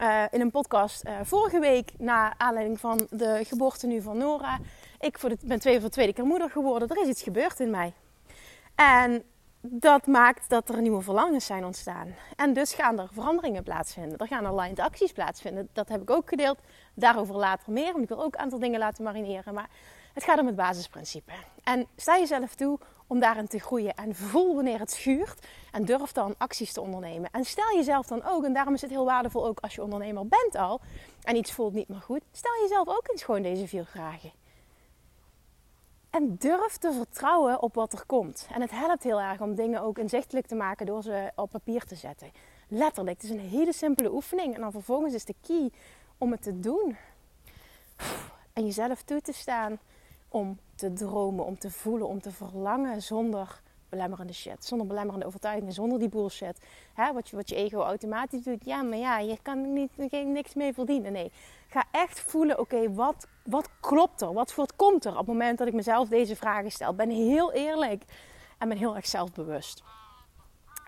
[0.00, 1.90] uh, in een podcast uh, vorige week.
[1.98, 4.58] Na aanleiding van de geboorte nu van Nora.
[5.00, 6.88] Ik voor ben twee voor de tweede keer moeder geworden.
[6.88, 7.92] Er is iets gebeurd in mij.
[8.74, 9.24] En
[9.70, 12.14] dat maakt dat er nieuwe verlangens zijn ontstaan.
[12.36, 14.18] En dus gaan er veranderingen plaatsvinden.
[14.18, 15.68] Er gaan aligned acties plaatsvinden.
[15.72, 16.58] Dat heb ik ook gedeeld.
[16.94, 17.92] Daarover later meer.
[17.92, 19.54] Want ik wil ook een aantal dingen laten marineren.
[19.54, 19.68] Maar
[20.14, 21.32] het gaat om het basisprincipe.
[21.62, 23.94] En sta jezelf toe om daarin te groeien.
[23.94, 25.46] En voel wanneer het schuurt.
[25.72, 27.30] En durf dan acties te ondernemen.
[27.32, 30.26] En stel jezelf dan ook, en daarom is het heel waardevol ook als je ondernemer
[30.26, 30.80] bent al.
[31.22, 32.22] En iets voelt niet meer goed.
[32.32, 34.32] Stel jezelf ook eens gewoon deze vier vragen.
[36.18, 38.48] En durf te vertrouwen op wat er komt.
[38.52, 41.84] En het helpt heel erg om dingen ook inzichtelijk te maken door ze op papier
[41.84, 42.30] te zetten.
[42.68, 44.54] Letterlijk, het is een hele simpele oefening.
[44.54, 45.70] En dan vervolgens is de key
[46.18, 46.96] om het te doen.
[48.52, 49.78] En jezelf toe te staan
[50.28, 54.64] om te dromen, om te voelen, om te verlangen zonder belemmerende shit.
[54.64, 56.58] Zonder belemmerende overtuigingen, zonder die bullshit.
[56.94, 58.64] Hè, wat, je, wat je ego automatisch doet.
[58.64, 61.12] Ja, maar ja, je kan niet, niks mee verdienen.
[61.12, 61.32] Nee,
[61.68, 64.32] ga echt voelen, oké, wat, wat klopt er?
[64.32, 66.94] Wat voortkomt er op het moment dat ik mezelf deze vragen stel?
[66.94, 68.04] Ben heel eerlijk
[68.58, 69.82] en ben heel erg zelfbewust.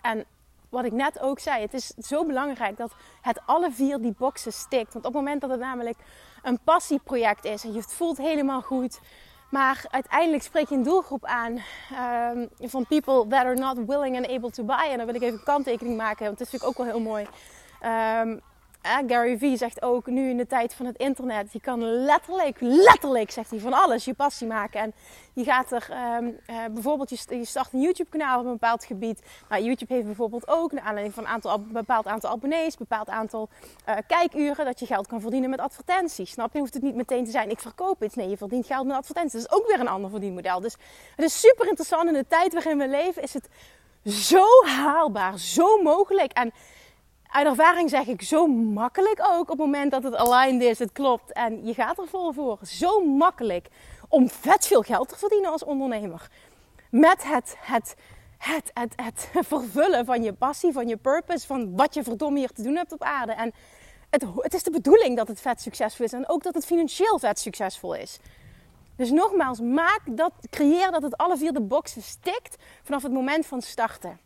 [0.03, 0.25] En
[0.69, 4.53] wat ik net ook zei, het is zo belangrijk dat het alle vier die boxen
[4.53, 4.93] stikt.
[4.93, 5.99] Want op het moment dat het namelijk
[6.43, 9.01] een passieproject is en je voelt helemaal goed
[9.51, 11.53] maar uiteindelijk spreek je een doelgroep aan
[12.33, 14.89] um, van people that are not willing and able to buy.
[14.91, 17.11] En dan wil ik even een kanttekening maken, want dat is natuurlijk ook wel heel
[17.11, 17.27] mooi.
[18.23, 18.41] Um,
[18.83, 22.57] eh, Gary Vee zegt ook nu in de tijd van het internet, je kan letterlijk,
[22.61, 24.81] letterlijk, zegt hij, van alles je passie maken.
[24.81, 24.93] En
[25.33, 25.89] je gaat er
[26.19, 29.23] um, uh, bijvoorbeeld, je, start een YouTube kanaal op een bepaald gebied.
[29.49, 33.49] Nou, YouTube heeft bijvoorbeeld ook, naar aanleiding van een aantal, bepaald aantal abonnees, bepaald aantal
[33.89, 36.31] uh, kijkuren, dat je geld kan verdienen met advertenties.
[36.31, 36.59] Snap je?
[36.59, 38.15] Hoeft het niet meteen te zijn, ik verkoop iets.
[38.15, 39.43] Nee, je verdient geld met advertenties.
[39.43, 40.61] Dat is ook weer een ander verdienmodel.
[40.61, 40.77] Dus
[41.17, 43.49] het is super interessant in de tijd waarin we leven, is het
[44.05, 46.33] zo haalbaar, zo mogelijk.
[46.33, 46.53] En
[47.31, 50.93] uit ervaring zeg ik zo makkelijk ook op het moment dat het aligned is, het
[50.93, 52.59] klopt en je gaat er vol voor.
[52.63, 53.69] Zo makkelijk
[54.09, 56.29] om vet veel geld te verdienen als ondernemer.
[56.91, 57.95] Met het, het,
[58.39, 62.53] het, het, het vervullen van je passie, van je purpose, van wat je verdomme hier
[62.53, 63.33] te doen hebt op aarde.
[63.33, 63.53] En
[64.11, 67.19] het, het is de bedoeling dat het vet succesvol is en ook dat het financieel
[67.19, 68.19] vet succesvol is.
[68.97, 73.47] Dus nogmaals, maak dat, creëer dat het alle vier de boxen stikt vanaf het moment
[73.47, 74.19] van starten.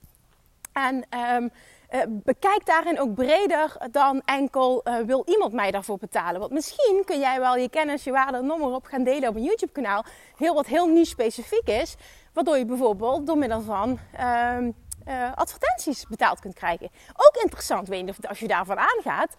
[0.73, 1.51] En um,
[1.95, 6.41] uh, bekijk daarin ook breder dan enkel uh, wil iemand mij daarvoor betalen.
[6.41, 9.43] Want misschien kun jij wel je kennis, je waarde, nummer op gaan delen op een
[9.43, 10.05] YouTube kanaal.
[10.37, 11.97] Heel wat heel niet specifiek is.
[12.33, 16.89] Waardoor je bijvoorbeeld door middel van uh, advertenties betaald kunt krijgen.
[17.17, 19.35] Ook interessant, weet je als je daarvan aangaat.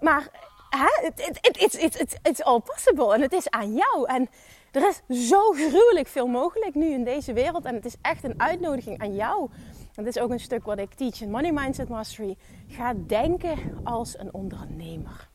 [0.00, 0.28] Maar
[0.70, 4.06] het is all possible en het is aan jou.
[4.06, 4.28] En
[4.70, 7.64] er is zo gruwelijk veel mogelijk nu in deze wereld.
[7.64, 9.50] En het is echt een uitnodiging aan jou.
[9.98, 12.36] Dit is ook een stuk wat ik teach in Money Mindset Mastery.
[12.68, 15.28] Ga denken als een ondernemer.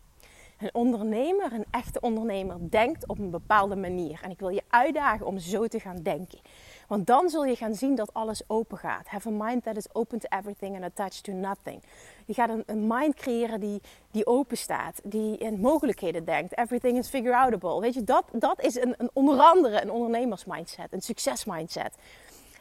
[0.57, 4.19] Een ondernemer, een echte ondernemer, denkt op een bepaalde manier.
[4.23, 6.39] En ik wil je uitdagen om zo te gaan denken.
[6.87, 9.07] Want dan zul je gaan zien dat alles open gaat.
[9.07, 11.83] Have a mind that is open to everything and attached to nothing.
[12.25, 16.57] Je gaat een, een mind creëren die, die open staat, die in mogelijkheden denkt.
[16.57, 17.79] Everything is figure outable.
[17.79, 21.95] Weet je, dat, dat is een, een, onder andere een ondernemersmindset, een succesmindset.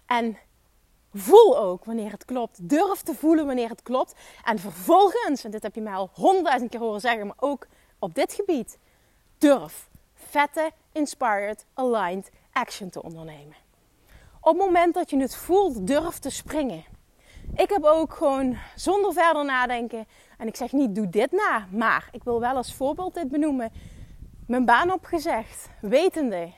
[0.07, 0.37] En
[1.15, 2.69] voel ook wanneer het klopt.
[2.69, 4.15] Durf te voelen wanneer het klopt.
[4.45, 7.67] En vervolgens, en dit heb je mij al honderdduizend keer horen zeggen, maar ook
[7.99, 8.79] op dit gebied,
[9.39, 13.57] durf vette, inspired, aligned action te ondernemen.
[14.41, 16.85] Op het moment dat je het voelt, durf te springen.
[17.55, 20.07] Ik heb ook gewoon zonder verder nadenken,
[20.39, 23.73] en ik zeg niet doe dit na, maar ik wil wel als voorbeeld dit benoemen,
[24.47, 26.53] mijn baan opgezegd, wetende,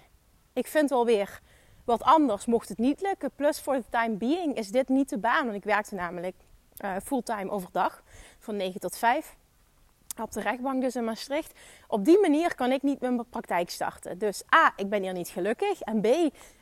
[0.53, 1.41] ik vind wel weer
[1.85, 3.31] wat anders mocht het niet lukken.
[3.35, 6.37] Plus voor the time being is dit niet de baan, want ik werkte namelijk
[6.85, 8.03] uh, fulltime overdag
[8.39, 9.37] van 9 tot 5
[10.23, 11.53] op de rechtbank dus in Maastricht.
[11.89, 14.19] Op die manier kan ik niet mijn praktijk starten.
[14.19, 15.81] Dus A, ik ben hier niet gelukkig.
[15.81, 16.07] En B,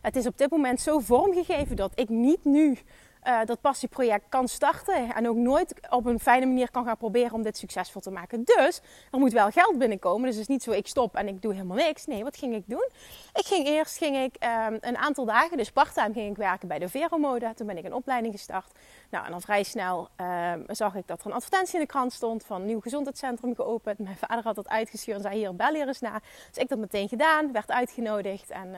[0.01, 2.79] het is op dit moment zo vormgegeven dat ik niet nu
[3.27, 5.15] uh, dat passieproject kan starten.
[5.15, 8.45] En ook nooit op een fijne manier kan gaan proberen om dit succesvol te maken.
[8.45, 8.81] Dus
[9.11, 10.27] er moet wel geld binnenkomen.
[10.27, 12.07] Dus het is niet zo ik stop en ik doe helemaal niks.
[12.07, 12.89] Nee, wat ging ik doen?
[13.35, 14.35] Ik ging eerst ging ik,
[14.69, 17.53] um, een aantal dagen, dus parttime ging ik werken bij de Vero Mode.
[17.55, 18.73] Toen ben ik een opleiding gestart.
[19.11, 20.09] Nou, en dan vrij snel
[20.53, 23.55] um, zag ik dat er een advertentie in de krant stond van een nieuw gezondheidscentrum
[23.55, 23.99] geopend.
[23.99, 26.21] Mijn vader had dat uitgestuurd en zei hier, bel hier eens na.
[26.49, 28.77] Dus ik dat meteen gedaan, werd uitgenodigd en...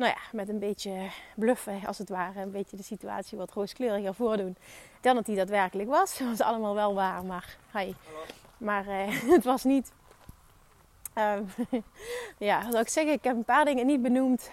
[0.00, 2.40] Nou ja, met een beetje bluffen als het ware.
[2.40, 4.56] Een beetje de situatie wat rooskleuriger voordoen
[5.00, 6.16] dan dat die daadwerkelijk was.
[6.18, 7.92] Dat was allemaal wel waar, maar, hi.
[8.58, 9.92] maar uh, het was niet...
[11.18, 11.38] Uh,
[12.48, 14.50] ja, zou ik zeggen, ik heb een paar dingen niet benoemd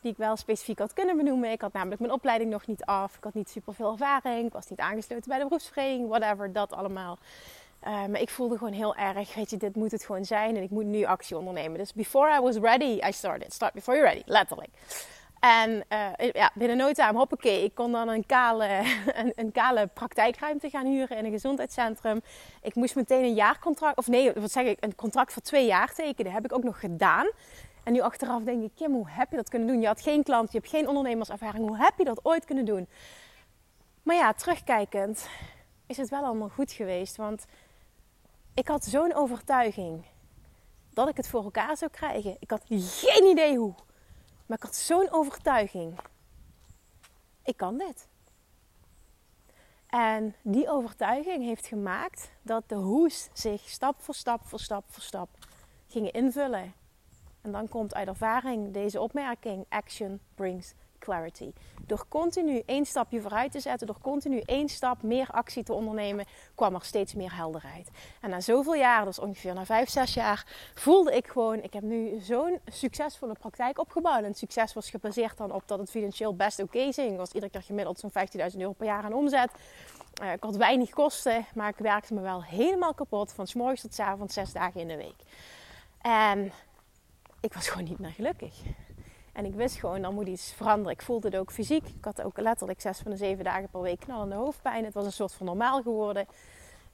[0.00, 1.50] die ik wel specifiek had kunnen benoemen.
[1.50, 3.16] Ik had namelijk mijn opleiding nog niet af.
[3.16, 4.46] Ik had niet super veel ervaring.
[4.46, 6.08] Ik was niet aangesloten bij de beroepsvereniging.
[6.08, 7.18] Whatever, dat allemaal.
[7.86, 10.62] Uh, maar ik voelde gewoon heel erg, weet je, dit moet het gewoon zijn en
[10.62, 11.78] ik moet nu actie ondernemen.
[11.78, 13.52] Dus before I was ready, I started.
[13.52, 14.70] Start before you're ready, letterlijk.
[15.40, 18.66] En uh, ja, binnen no time, hoppakee, ik kon dan een kale,
[19.20, 22.20] een, een, kale praktijkruimte gaan huren in een gezondheidscentrum.
[22.62, 25.94] Ik moest meteen een jaarcontract, of nee, wat zeg ik, een contract voor twee jaar
[25.94, 26.32] tekenen.
[26.32, 27.30] Heb ik ook nog gedaan.
[27.84, 29.80] En nu achteraf denk ik, Kim, hoe heb je dat kunnen doen?
[29.80, 31.66] Je had geen klant, je hebt geen ondernemerservaring.
[31.66, 32.88] Hoe heb je dat ooit kunnen doen?
[34.02, 35.28] Maar ja, terugkijkend
[35.86, 37.16] is het wel allemaal goed geweest.
[37.16, 37.44] Want
[38.58, 40.04] ik had zo'n overtuiging
[40.90, 42.36] dat ik het voor elkaar zou krijgen.
[42.38, 43.74] Ik had geen idee hoe.
[44.46, 45.98] Maar ik had zo'n overtuiging.
[47.42, 48.08] Ik kan dit.
[49.86, 55.02] En die overtuiging heeft gemaakt dat de hoes zich stap voor stap voor stap voor
[55.02, 55.28] stap
[55.88, 56.74] gingen invullen.
[57.40, 61.52] En dan komt uit ervaring deze opmerking: action brings clarity.
[61.86, 66.26] Door continu één stapje vooruit te zetten, door continu één stap meer actie te ondernemen,
[66.54, 67.90] kwam er steeds meer helderheid.
[68.20, 71.82] En na zoveel jaar, dus ongeveer na vijf, zes jaar, voelde ik gewoon, ik heb
[71.82, 74.22] nu zo'n succesvolle praktijk opgebouwd.
[74.22, 77.10] En het succes was gebaseerd dan op dat het financieel best oké okay ging.
[77.10, 78.12] Ik was iedere keer gemiddeld zo'n
[78.52, 79.50] 15.000 euro per jaar aan omzet.
[80.22, 83.94] Uh, ik had weinig kosten, maar ik werkte me wel helemaal kapot van s tot
[83.94, 85.22] s avonds, zes dagen in de week.
[86.00, 86.52] En
[87.40, 88.54] ik was gewoon niet meer gelukkig.
[89.38, 90.92] En ik wist gewoon, dan moet iets veranderen.
[90.92, 91.88] Ik voelde het ook fysiek.
[91.88, 94.84] Ik had ook letterlijk zes van de zeven dagen per week knallende hoofdpijn.
[94.84, 96.26] Het was een soort van normaal geworden.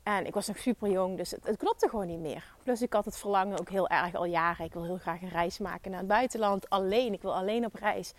[0.02, 2.54] En ik was nog super jong, dus het, het, klopte gewoon niet meer.
[2.62, 4.64] Plus ik had het verlangen ook heel erg al jaren.
[4.64, 6.70] Ik wil heel graag een reis maken naar het buitenland.
[6.70, 8.12] Alleen, ik wil alleen op reis.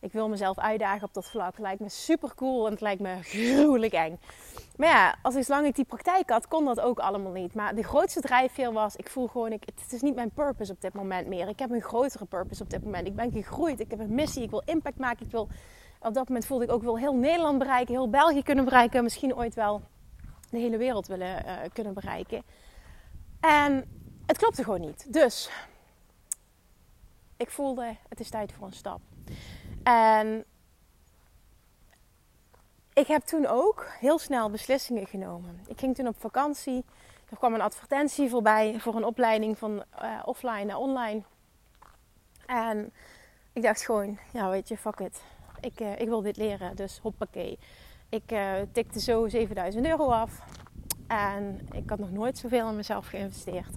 [0.00, 1.58] Ik wil mezelf uitdagen op dat vlak.
[1.58, 4.20] Lijkt me super cool en het lijkt me gruwelijk eng.
[4.76, 7.54] Maar ja, als ik zolang ik die praktijk had, kon dat ook allemaal niet.
[7.54, 10.80] Maar de grootste drijfveer was, ik voel gewoon, ik, het is niet mijn purpose op
[10.80, 11.48] dit moment meer.
[11.48, 13.06] Ik heb een grotere purpose op dit moment.
[13.06, 15.26] Ik ben gegroeid, ik heb een missie, ik wil impact maken.
[15.26, 15.48] Ik wil,
[16.00, 19.02] op dat moment voelde ik ook wel heel Nederland bereiken, heel België kunnen bereiken.
[19.02, 19.82] Misschien ooit wel
[20.50, 22.42] de hele wereld willen uh, kunnen bereiken.
[23.40, 23.84] En
[24.26, 25.12] het klopte gewoon niet.
[25.12, 25.50] Dus
[27.36, 29.00] ik voelde, het is tijd voor een stap.
[29.88, 30.44] En
[32.92, 35.60] ik heb toen ook heel snel beslissingen genomen.
[35.66, 36.84] Ik ging toen op vakantie.
[37.30, 41.22] Er kwam een advertentie voorbij voor een opleiding van uh, offline naar online.
[42.46, 42.92] En
[43.52, 45.22] ik dacht gewoon, ja weet je, fuck it.
[45.60, 47.58] Ik, uh, ik wil dit leren, dus hoppakee.
[48.08, 50.42] Ik uh, tikte zo 7000 euro af.
[51.06, 53.76] En ik had nog nooit zoveel in mezelf geïnvesteerd.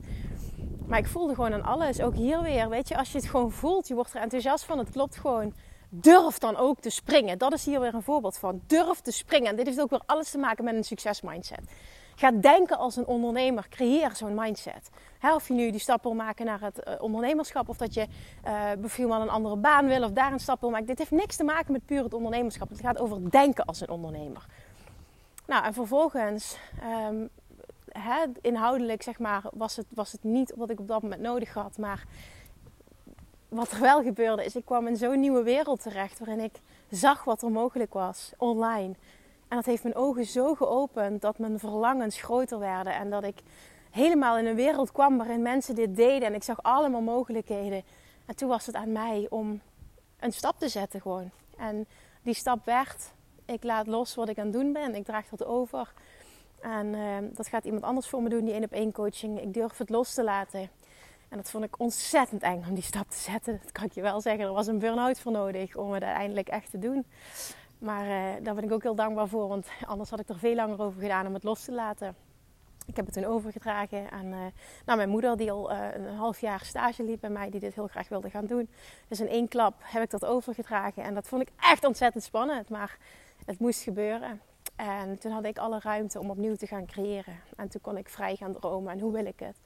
[0.88, 2.02] Maar ik voelde gewoon aan alles.
[2.02, 2.70] Ook hier weer.
[2.70, 4.78] Weet je, als je het gewoon voelt, je wordt er enthousiast van.
[4.78, 5.54] Het klopt gewoon.
[5.94, 7.38] Durf dan ook te springen.
[7.38, 8.62] Dat is hier weer een voorbeeld van.
[8.68, 9.50] Durf te springen.
[9.50, 11.62] En dit heeft ook weer alles te maken met een succesmindset.
[12.16, 13.68] Ga denken als een ondernemer.
[13.70, 14.90] Creëer zo'n mindset.
[15.22, 17.70] of je nu die stap wil maken naar het uh, ondernemerschap.
[17.70, 18.02] Of dat je
[18.46, 20.04] uh, bijvoorbeeld een andere baan wil.
[20.04, 20.86] Of daar een stap wil maken.
[20.86, 22.70] Dit heeft niks te maken met puur het ondernemerschap.
[22.70, 24.46] Het gaat over denken als een ondernemer.
[25.46, 26.58] Nou, en vervolgens,
[27.10, 27.30] um,
[28.42, 31.78] inhoudelijk zeg maar, was het, was het niet wat ik op dat moment nodig had.
[31.78, 32.04] Maar
[33.52, 36.60] wat er wel gebeurde is, ik kwam in zo'n nieuwe wereld terecht waarin ik
[36.90, 38.94] zag wat er mogelijk was online.
[39.48, 42.94] En dat heeft mijn ogen zo geopend dat mijn verlangens groter werden.
[42.94, 43.42] En dat ik
[43.90, 46.28] helemaal in een wereld kwam waarin mensen dit deden.
[46.28, 47.84] En ik zag allemaal mogelijkheden.
[48.26, 49.62] En toen was het aan mij om
[50.20, 51.32] een stap te zetten gewoon.
[51.58, 51.88] En
[52.22, 53.12] die stap werd,
[53.46, 54.96] ik laat los wat ik aan het doen ben.
[54.96, 55.94] Ik draag dat over.
[56.62, 59.42] En uh, dat gaat iemand anders voor me doen, die één op één coaching.
[59.42, 60.70] Ik durf het los te laten.
[61.32, 63.60] En dat vond ik ontzettend eng om die stap te zetten.
[63.64, 64.46] Dat kan ik je wel zeggen.
[64.46, 67.06] Er was een burn-out voor nodig om het uiteindelijk echt te doen.
[67.78, 69.48] Maar uh, daar ben ik ook heel dankbaar voor.
[69.48, 72.16] Want anders had ik er veel langer over gedaan om het los te laten.
[72.86, 74.38] Ik heb het toen overgedragen aan uh,
[74.86, 77.76] nou, mijn moeder, die al uh, een half jaar stage liep bij mij, die dit
[77.76, 78.70] heel graag wilde gaan doen.
[79.08, 81.04] Dus in één klap heb ik dat overgedragen.
[81.04, 82.70] En dat vond ik echt ontzettend spannend.
[82.70, 82.98] Maar
[83.46, 84.42] het moest gebeuren.
[84.76, 87.40] En toen had ik alle ruimte om opnieuw te gaan creëren.
[87.56, 88.92] En toen kon ik vrij gaan dromen.
[88.92, 89.58] En hoe wil ik het?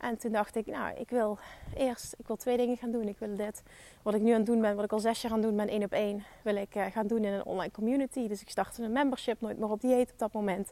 [0.00, 1.38] En toen dacht ik, nou, ik wil
[1.76, 3.08] eerst, ik wil twee dingen gaan doen.
[3.08, 3.62] Ik wil dit,
[4.02, 5.56] wat ik nu aan het doen ben, wat ik al zes jaar aan het doen
[5.56, 8.28] ben, één op één, wil ik uh, gaan doen in een online community.
[8.28, 10.70] Dus ik startte een membership, nooit meer op dieet op dat moment.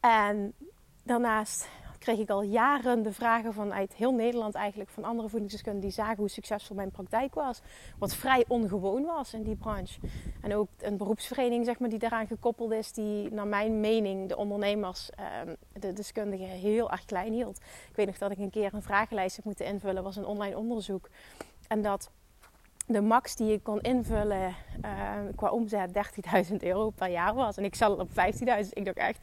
[0.00, 0.52] En
[1.02, 1.68] daarnaast
[2.00, 6.16] kreeg ik al jaren de vragen vanuit heel Nederland eigenlijk van andere voedingsdeskundigen die zagen
[6.16, 7.60] hoe succesvol mijn praktijk was.
[7.98, 10.00] Wat vrij ongewoon was in die branche.
[10.40, 14.36] En ook een beroepsvereniging zeg maar, die daaraan gekoppeld is, die naar mijn mening de
[14.36, 17.56] ondernemers, ehm, de deskundigen heel erg klein hield.
[17.88, 20.58] Ik weet nog dat ik een keer een vragenlijst heb moeten invullen, was een online
[20.58, 21.08] onderzoek.
[21.68, 22.10] En dat
[22.86, 25.90] de max die ik kon invullen uh, qua omzet
[26.50, 27.56] 30.000 euro per jaar was.
[27.56, 28.14] En ik zat op 15.000.
[28.72, 29.18] Ik dacht echt,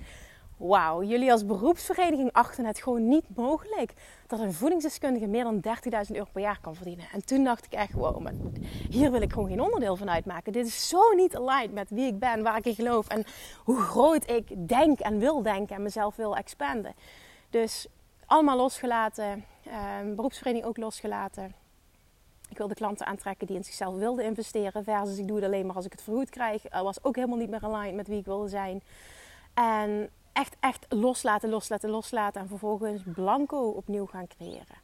[0.57, 3.93] wauw, jullie als beroepsvereniging achten het gewoon niet mogelijk
[4.27, 5.61] dat een voedingsdeskundige meer dan
[6.09, 7.05] 30.000 euro per jaar kan verdienen.
[7.13, 8.27] En toen dacht ik echt, wow,
[8.89, 10.53] hier wil ik gewoon geen onderdeel van uitmaken.
[10.53, 13.25] Dit is zo niet aligned met wie ik ben, waar ik in geloof en
[13.63, 16.93] hoe groot ik denk en wil denken en mezelf wil expanden.
[17.49, 17.87] Dus
[18.25, 21.55] allemaal losgelaten, eh, beroepsvereniging ook losgelaten.
[22.49, 24.83] Ik wilde klanten aantrekken die in zichzelf wilden investeren.
[24.83, 26.61] Versus ik doe het alleen maar als ik het vergoed krijg.
[26.61, 28.81] Dat was ook helemaal niet meer aligned met wie ik wilde zijn.
[29.53, 32.41] En echt, echt loslaten, loslaten, loslaten.
[32.41, 34.77] En vervolgens blanco opnieuw gaan creëren.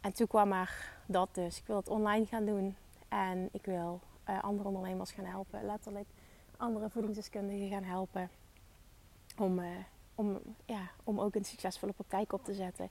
[0.00, 1.58] En toen kwam er dat dus.
[1.58, 2.76] Ik wil het online gaan doen.
[3.08, 5.64] En ik wil uh, andere ondernemers gaan helpen.
[5.64, 6.06] Letterlijk
[6.56, 8.30] andere voedingsdeskundigen gaan helpen.
[9.38, 9.66] Om, uh,
[10.14, 12.90] om, ja, om ook een succesvolle praktijk op te zetten.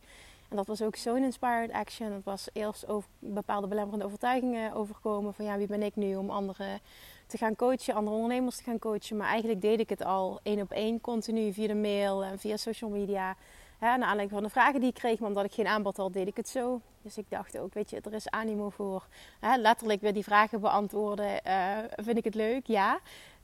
[0.50, 2.12] En dat was ook zo'n inspired action.
[2.12, 5.34] Het was eerst over bepaalde belemmerende overtuigingen overkomen.
[5.34, 6.80] Van ja, wie ben ik nu om anderen
[7.28, 9.18] te gaan coachen, andere ondernemers te gaan coachen.
[9.18, 12.58] Maar eigenlijk deed ik het al één op één, continu via de mail en via
[12.58, 13.36] social media.
[13.82, 16.28] Ja, naar aanleiding van de vragen die ik kreeg, omdat ik geen aanbod had, deed
[16.28, 16.82] ik het zo.
[17.02, 19.08] Dus ik dacht ook, weet je, er is animo voor.
[19.40, 21.42] Hè, letterlijk weer die vragen beantwoorden.
[21.48, 22.68] Uh, vind ik het leuk?
[22.68, 23.00] Ja.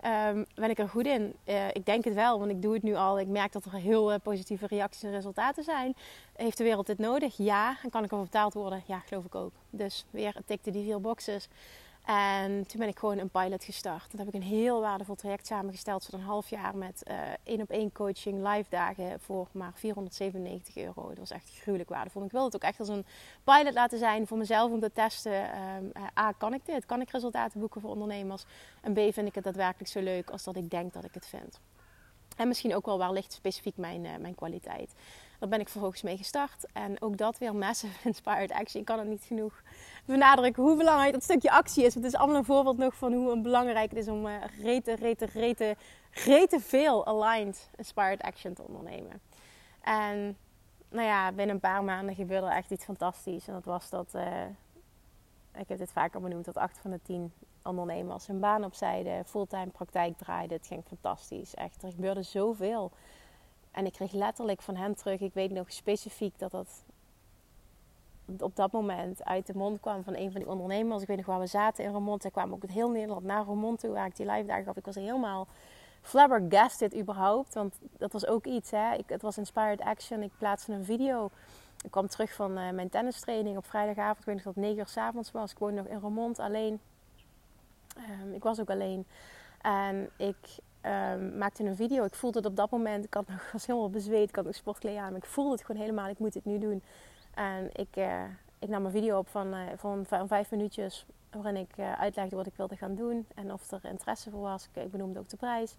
[0.05, 1.35] Um, ben ik er goed in?
[1.45, 3.19] Uh, ik denk het wel, want ik doe het nu al.
[3.19, 5.95] Ik merk dat er heel uh, positieve reacties en resultaten zijn.
[6.35, 7.37] Heeft de wereld dit nodig?
[7.37, 7.77] Ja.
[7.83, 8.83] En kan ik ervoor betaald worden?
[8.85, 9.51] Ja, geloof ik ook.
[9.69, 11.47] Dus weer tikte die vier boxes.
[12.05, 14.09] En toen ben ik gewoon een pilot gestart.
[14.09, 17.61] Toen heb ik een heel waardevol traject samengesteld van een half jaar met uh, één
[17.61, 21.07] op één coaching, live dagen voor maar 497 euro.
[21.07, 22.23] Dat was echt gruwelijk waardevol.
[22.23, 23.05] Ik wil het ook echt als een
[23.43, 25.59] pilot laten zijn voor mezelf om te testen.
[25.75, 26.85] Um, A, kan ik dit?
[26.85, 28.45] Kan ik resultaten boeken voor ondernemers?
[28.81, 31.27] En B, vind ik het daadwerkelijk zo leuk als dat ik denk dat ik het
[31.27, 31.59] vind.
[32.37, 34.93] En misschien ook wel ligt specifiek mijn, uh, mijn kwaliteit.
[35.39, 36.65] Daar ben ik vervolgens mee gestart.
[36.74, 38.80] En ook dat weer massive inspired action.
[38.80, 39.62] Ik kan het niet genoeg
[40.06, 41.95] benadrukken hoe belangrijk dat stukje actie is.
[41.95, 45.26] Het is allemaal een voorbeeld nog van hoe belangrijk het is om uh, rete, rete,
[45.26, 45.76] rete,
[46.12, 49.21] rete veel aligned inspired action te ondernemen.
[49.82, 50.38] En
[50.89, 53.48] nou ja, binnen een paar maanden gebeurde echt iets fantastisch.
[53.48, 54.45] En dat was dat, uh,
[55.56, 59.67] ik heb dit vaker benoemd, dat acht van de tien ondernemers hun baan opzijden, fulltime
[59.67, 60.58] praktijk draaiden.
[60.58, 61.54] Het ging fantastisch.
[61.54, 62.91] Echt, er gebeurde zoveel.
[63.75, 66.83] En ik kreeg letterlijk van hen terug, ik weet nog specifiek dat dat
[68.39, 71.01] op dat moment uit de mond kwam van een van die ondernemers.
[71.01, 72.21] Ik weet nog waar we zaten in Remont.
[72.21, 74.75] Zij kwamen ook het heel Nederland naar Remont toe, waar ik die live dagen gaf.
[74.75, 75.47] Ik was helemaal
[76.01, 77.53] flabbergasted überhaupt.
[77.53, 78.93] Want dat was ook iets, hè.
[78.93, 80.23] Ik, het was Inspired Action.
[80.23, 81.29] Ik plaatste een video.
[81.83, 84.19] Ik kwam terug van uh, mijn tennistraining op vrijdagavond.
[84.19, 85.51] Ik weet nog dat het 9 uur s avonds was.
[85.51, 86.79] Ik woonde nog in Remont alleen.
[87.95, 89.05] Ehm, ik was ook alleen.
[89.61, 90.38] En ik
[90.86, 92.04] um, maakte een video.
[92.04, 93.06] Ik voelde het op dat moment.
[93.06, 94.30] Ik had nog was helemaal bezweet.
[94.30, 95.12] Ik had nog sportkleding aan.
[95.12, 96.10] Maar ik voelde het gewoon helemaal.
[96.10, 96.82] Ik moet dit nu doen.
[97.34, 98.24] En ik, uh,
[98.60, 101.06] ik nam een video op van, uh, van, van, vijf minuutjes.
[101.32, 103.28] Waarin ik uh, uitlegde wat ik wilde gaan doen.
[103.36, 104.67] En of er interesse voor was.
[104.74, 105.76] Ik, ik benoemde ook de prijs.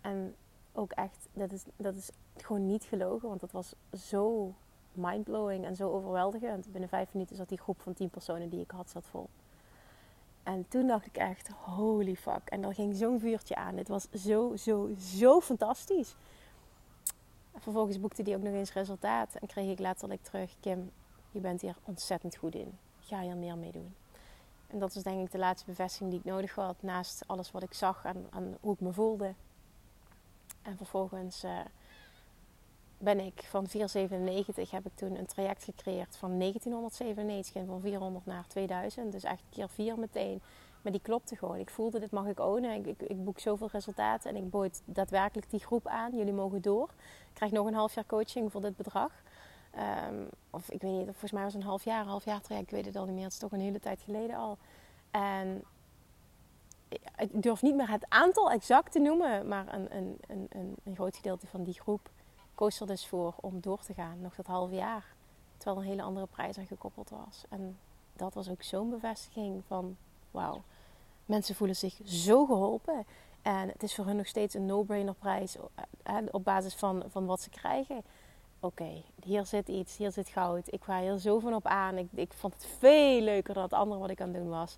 [0.00, 0.34] En
[0.72, 3.28] ook echt, dat is, dat is gewoon niet gelogen.
[3.28, 4.54] Want dat was zo
[4.92, 6.72] mindblowing en zo overweldigend.
[6.72, 9.28] Binnen vijf minuten zat die groep van tien personen die ik had, zat vol.
[10.44, 12.48] En toen dacht ik echt, holy fuck.
[12.48, 13.76] En er ging zo'n vuurtje aan.
[13.76, 16.14] Het was zo, zo, zo fantastisch.
[17.56, 19.34] vervolgens boekte die ook nog eens resultaat.
[19.34, 20.90] En kreeg ik letterlijk terug, Kim,
[21.30, 22.78] je bent hier ontzettend goed in.
[23.00, 23.94] Ga hier meer mee doen.
[24.66, 26.82] En dat was denk ik de laatste bevestiging die ik nodig had.
[26.82, 29.34] Naast alles wat ik zag en, hoe ik me voelde.
[30.62, 31.44] En vervolgens...
[31.44, 31.60] Uh,
[33.04, 38.46] ben ik van 497 heb ik toen een traject gecreëerd van 1997 van 400 naar
[38.46, 39.12] 2000.
[39.12, 40.42] Dus echt keer 4 meteen.
[40.82, 41.56] Maar die klopte gewoon.
[41.56, 42.86] Ik voelde dit mag ik ownen.
[42.86, 46.16] Ik, ik, boek zoveel resultaten en ik bood daadwerkelijk die groep aan.
[46.16, 46.88] Jullie mogen door.
[47.28, 49.12] Ik krijg nog een half jaar coaching voor dit bedrag.
[50.08, 52.40] Um, of ik weet niet, volgens mij was het een half jaar, een half jaar
[52.40, 52.66] traject.
[52.66, 53.24] Ik weet het al niet meer.
[53.24, 54.58] Het is toch een hele tijd geleden al.
[55.10, 55.64] En
[57.16, 61.16] ik durf niet meer het aantal exact te noemen, maar een, een, een, een groot
[61.16, 62.10] gedeelte van die groep
[62.54, 65.04] koos er dus voor om door te gaan, nog dat half jaar.
[65.56, 67.44] Terwijl een hele andere prijs aan gekoppeld was.
[67.48, 67.78] En
[68.12, 69.96] dat was ook zo'n bevestiging van
[70.30, 70.62] wauw,
[71.26, 73.06] mensen voelen zich zo geholpen.
[73.42, 75.56] En het is voor hun nog steeds een no-brainer prijs
[76.02, 78.02] eh, op basis van, van wat ze krijgen.
[78.60, 80.72] Oké, hier zit iets, hier zit goud.
[80.72, 81.98] Ik ga hier zo van op aan.
[81.98, 84.76] Ik, ik vond het veel leuker dan het andere wat ik aan het doen was.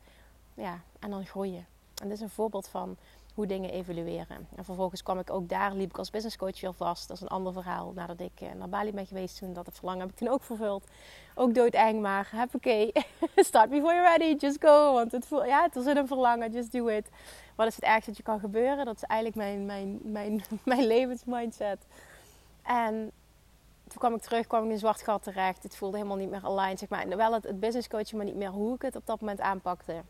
[0.54, 1.66] Ja, en dan groeien.
[2.02, 2.96] En dit is een voorbeeld van
[3.36, 4.48] hoe dingen evolueren.
[4.56, 7.08] En vervolgens kwam ik ook daar, liep ik als business coach weer vast.
[7.08, 7.92] Dat is een ander verhaal.
[7.94, 10.84] Nadat ik eh, naar Bali ben geweest toen, dat verlangen heb ik toen ook vervuld.
[11.34, 12.90] Ook doodeng, maar heb oké.
[13.36, 14.92] Start before you're ready, just go.
[14.92, 17.08] Want het, voelt, ja, het is een verlangen, just do it.
[17.54, 18.84] Wat is het ergste dat je kan gebeuren?
[18.84, 21.86] Dat is eigenlijk mijn, mijn, mijn, mijn levensmindset.
[22.62, 23.12] En
[23.86, 25.62] toen kwam ik terug, kwam ik in een zwart gat terecht.
[25.62, 27.08] Het voelde helemaal niet meer aligned, zeg maar.
[27.16, 30.02] Wel het, het business maar niet meer hoe ik het op dat moment aanpakte.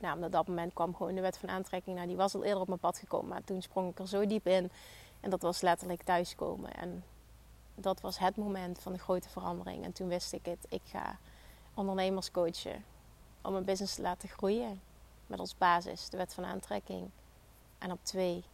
[0.00, 1.96] Nou, op dat moment kwam gewoon de wet van aantrekking.
[1.96, 3.28] Nou, die was al eerder op mijn pad gekomen.
[3.28, 4.70] Maar toen sprong ik er zo diep in.
[5.20, 6.74] En dat was letterlijk thuiskomen.
[6.74, 7.04] En
[7.74, 9.84] dat was het moment van de grote verandering.
[9.84, 10.66] En toen wist ik het.
[10.68, 11.18] Ik ga
[11.74, 12.84] ondernemers coachen.
[13.42, 14.80] Om mijn business te laten groeien.
[15.26, 17.10] Met als basis de wet van aantrekking.
[17.78, 18.44] En op twee,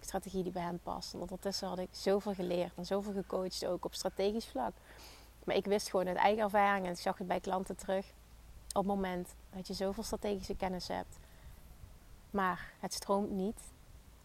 [0.00, 1.14] strategie die bij hen past.
[1.14, 2.72] En ondertussen had ik zoveel geleerd.
[2.76, 4.72] En zoveel gecoacht ook op strategisch vlak.
[5.44, 6.86] Maar ik wist gewoon uit eigen ervaring.
[6.86, 8.12] En ik zag het bij klanten terug
[8.72, 11.18] op het moment dat je zoveel strategische kennis hebt,
[12.30, 13.60] maar het stroomt niet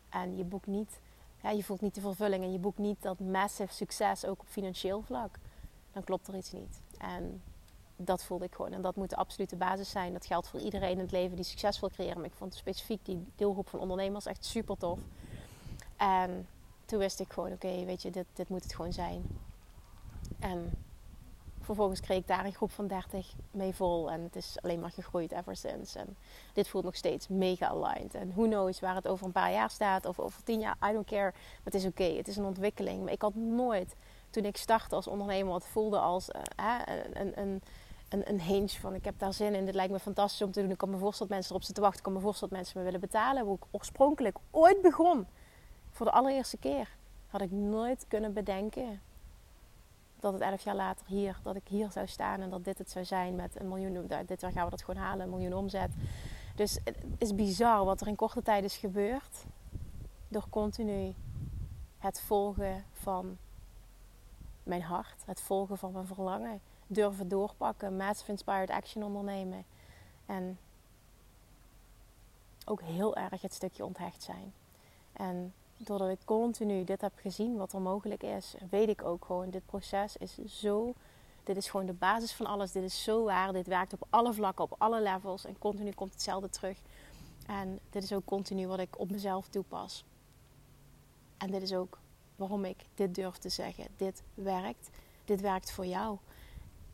[0.10, 1.00] en je boekt niet,
[1.42, 4.48] ja, je voelt niet de vervulling en je boekt niet dat massive succes ook op
[4.48, 5.38] financieel vlak,
[5.92, 6.82] dan klopt er iets niet.
[6.98, 7.42] En
[7.96, 8.72] dat voelde ik gewoon.
[8.72, 10.14] En dat moet de absolute basis zijn.
[10.14, 12.18] Dat geldt voor iedereen in het leven die succes wil creëren.
[12.18, 15.00] Maar ik vond specifiek die deelgroep van ondernemers echt super tof.
[15.98, 16.48] En
[16.86, 19.24] toen wist ik gewoon, oké, weet je, dit, dit moet het gewoon zijn.
[20.40, 20.85] En
[21.66, 24.12] vervolgens kreeg ik daar een groep van 30 mee vol.
[24.12, 26.00] En het is alleen maar gegroeid ever since.
[26.00, 26.18] En
[26.54, 28.16] dit voelt nog steeds mega aligned.
[28.16, 30.78] En who knows waar het over een paar jaar staat of over tien jaar.
[30.90, 31.32] I don't care.
[31.32, 32.04] Maar het is oké.
[32.04, 33.04] Het is een ontwikkeling.
[33.04, 33.96] Maar ik had nooit,
[34.30, 36.80] toen ik startte als ondernemer, wat voelde als uh,
[37.14, 37.62] een, een,
[38.10, 39.66] een, een hinge van ik heb daar zin in.
[39.66, 40.72] Dit lijkt me fantastisch om te doen.
[40.72, 42.00] Ik kan me voorstellen dat mensen erop zitten wachten.
[42.00, 43.46] Ik kan me voorstellen dat mensen me willen betalen.
[43.46, 45.28] Hoe ik oorspronkelijk ooit begon.
[45.92, 46.90] Voor de allereerste keer
[47.28, 49.02] had ik nooit kunnen bedenken
[50.32, 52.90] dat het elf jaar later hier, dat ik hier zou staan en dat dit het
[52.90, 55.92] zou zijn met een miljoen, dit jaar gaan we dat gewoon halen, een miljoen omzet.
[56.56, 59.46] Dus het is bizar wat er in korte tijd is gebeurd
[60.28, 61.14] door continu
[61.98, 63.38] het volgen van
[64.64, 69.66] mijn hart, het volgen van mijn verlangen, durven doorpakken, massive inspired action ondernemen
[70.26, 70.58] en
[72.66, 74.54] ook heel erg het stukje onthecht zijn.
[75.14, 79.50] En doordat ik continu dit heb gezien, wat er mogelijk is, weet ik ook gewoon,
[79.50, 80.94] dit proces is zo,
[81.44, 82.72] dit is gewoon de basis van alles.
[82.72, 86.14] Dit is zo waar, dit werkt op alle vlakken, op alle levels en continu komt
[86.14, 86.78] hetzelfde terug.
[87.48, 90.06] En dit is ook continu wat ik op mezelf toepas.
[91.38, 92.00] En dit is ook
[92.36, 93.88] waarom ik dit durf te zeggen.
[93.98, 94.90] Dit werkt.
[95.26, 96.18] Dit werkt voor jou.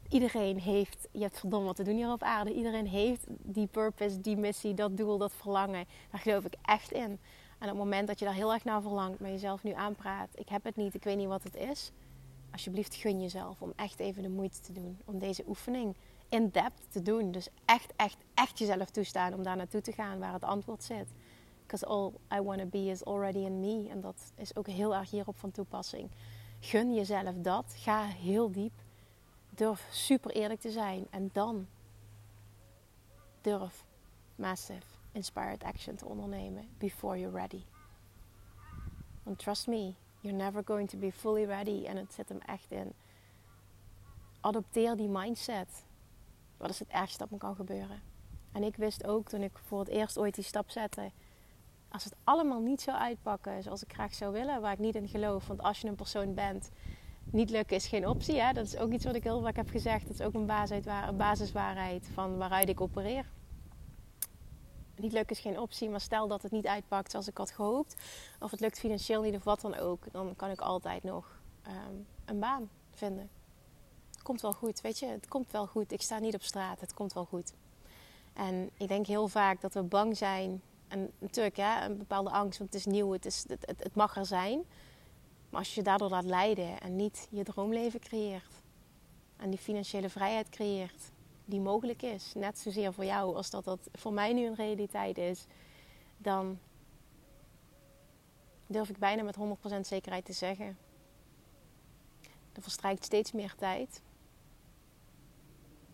[0.09, 2.53] Iedereen heeft, je hebt verdomme wat te doen hier op aarde.
[2.53, 5.85] Iedereen heeft die purpose, die missie, dat doel, dat verlangen.
[6.11, 7.19] Daar geloof ik echt in.
[7.61, 10.29] En op het moment dat je daar heel erg naar verlangt, maar jezelf nu aanpraat,
[10.33, 11.91] ik heb het niet, ik weet niet wat het is,
[12.51, 14.99] alsjeblieft gun jezelf om echt even de moeite te doen.
[15.05, 15.95] Om deze oefening
[16.29, 17.31] in depth te doen.
[17.31, 21.07] Dus echt, echt, echt jezelf toestaan om daar naartoe te gaan waar het antwoord zit.
[21.61, 23.89] Because all I want to be is already in me.
[23.89, 26.11] En dat is ook heel erg hierop van toepassing.
[26.59, 27.73] Gun jezelf dat.
[27.77, 28.73] Ga heel diep.
[29.49, 31.07] Durf super eerlijk te zijn.
[31.09, 31.67] En dan
[33.41, 33.85] durf
[34.35, 37.63] massive inspired action te ondernemen before you're ready.
[39.23, 41.85] Want trust me, you're never going to be fully ready.
[41.85, 42.93] En het zit hem echt in.
[44.39, 45.83] Adopteer die mindset.
[46.57, 48.01] Wat is het ergste dat me kan gebeuren?
[48.51, 51.11] En ik wist ook toen ik voor het eerst ooit die stap zette.
[51.89, 55.07] Als het allemaal niet zou uitpakken zoals ik graag zou willen, waar ik niet in
[55.07, 55.47] geloof.
[55.47, 56.69] Want als je een persoon bent,
[57.23, 58.41] niet lukken is geen optie.
[58.41, 58.53] Hè?
[58.53, 60.07] Dat is ook iets wat ik heel vaak heb gezegd.
[60.07, 63.25] Dat is ook een basiswaarheid van waaruit ik opereer
[65.01, 67.95] niet lukken is geen optie, maar stel dat het niet uitpakt zoals ik had gehoopt,
[68.39, 71.95] of het lukt financieel niet of wat dan ook, dan kan ik altijd nog ehm,
[72.25, 73.29] een baan vinden.
[74.23, 75.91] Komt wel goed, weet je, het komt wel goed.
[75.91, 77.53] Ik sta niet op straat, het komt wel goed.
[78.33, 82.59] En ik denk heel vaak dat we bang zijn, en natuurlijk hè, een bepaalde angst,
[82.59, 84.63] want het is nieuw, het, is, het, het, het mag er zijn.
[85.49, 88.61] Maar als je je daardoor laat leiden en niet je droomleven creëert
[89.37, 91.11] en die financiële vrijheid creëert,
[91.45, 92.33] die mogelijk is.
[92.33, 95.45] Net zozeer voor jou als dat dat voor mij nu een realiteit is.
[96.17, 96.59] Dan
[98.67, 99.39] durf ik bijna met 100%
[99.81, 100.77] zekerheid te zeggen.
[102.53, 104.01] Er verstrijkt steeds meer tijd.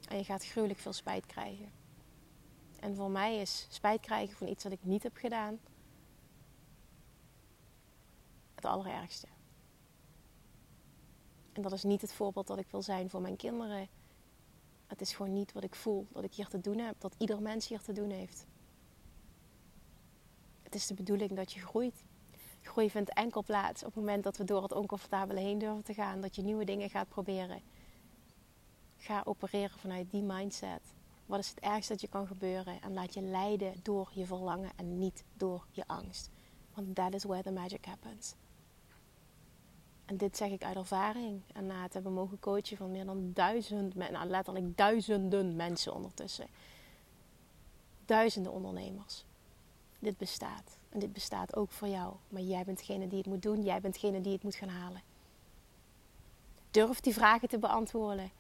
[0.10, 1.72] En je gaat gruwelijk veel spijt krijgen.
[2.80, 5.60] En voor mij is spijt krijgen van iets dat ik niet heb gedaan
[8.56, 9.28] het allerergste.
[11.54, 13.88] En dat is niet het voorbeeld dat ik wil zijn voor mijn kinderen
[14.88, 17.42] het is gewoon niet wat ik voel dat ik hier te doen heb, dat ieder
[17.42, 18.46] mens hier te doen heeft.
[20.64, 22.04] Het is de bedoeling dat je groeit.
[22.62, 25.94] Groei vindt enkel plaats op het moment dat we door het oncomfortabele heen durven te
[25.94, 27.62] gaan, dat je nieuwe dingen gaat proberen.
[28.98, 30.82] Ga opereren vanuit die mindset.
[31.26, 32.82] Wat is het ergste dat je kan gebeuren?
[32.82, 36.30] En laat je leiden door je verlangen en niet door je angst.
[36.74, 38.36] Want that is where the magic happens.
[40.08, 41.42] En dit zeg ik uit ervaring.
[41.54, 46.48] En na het hebben mogen coachen van meer dan duizend, nou letterlijk duizenden mensen ondertussen.
[48.06, 49.26] Duizenden ondernemers.
[50.00, 50.78] Dit bestaat.
[50.90, 52.14] En dit bestaat ook voor jou.
[52.30, 53.64] Maar jij bent degene die het moet doen.
[53.64, 55.02] Jij bent degene die het moet gaan halen.
[56.72, 58.32] Durf die vragen te beantwoorden.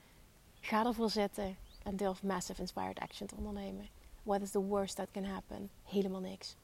[0.59, 1.57] Ga ervoor zitten.
[1.83, 3.87] En durf massive inspired action te ondernemen.
[4.23, 5.69] What is the worst that can happen?
[5.83, 6.55] Helemaal niks.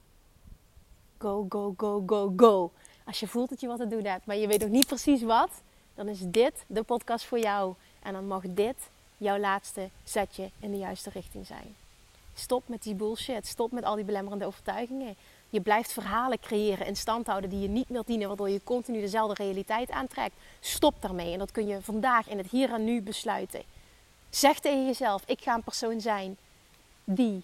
[1.18, 2.72] Go, go, go, go, go.
[3.06, 5.22] Als je voelt dat je wat te doen hebt, maar je weet nog niet precies
[5.22, 5.50] wat,
[5.96, 7.74] dan is dit de podcast voor jou.
[8.02, 8.76] En dan mag dit
[9.18, 11.76] jouw laatste zetje in de juiste richting zijn.
[12.34, 13.48] Stop met die bullshit.
[13.48, 15.16] Stop met al die belemmerende overtuigingen.
[15.50, 19.00] Je blijft verhalen creëren in stand houden die je niet meer dienen, waardoor je continu
[19.00, 20.36] dezelfde realiteit aantrekt.
[20.60, 23.64] Stop daarmee en dat kun je vandaag in het hier en nu besluiten.
[24.30, 26.38] Zeg tegen jezelf: ik ga een persoon zijn
[27.04, 27.44] die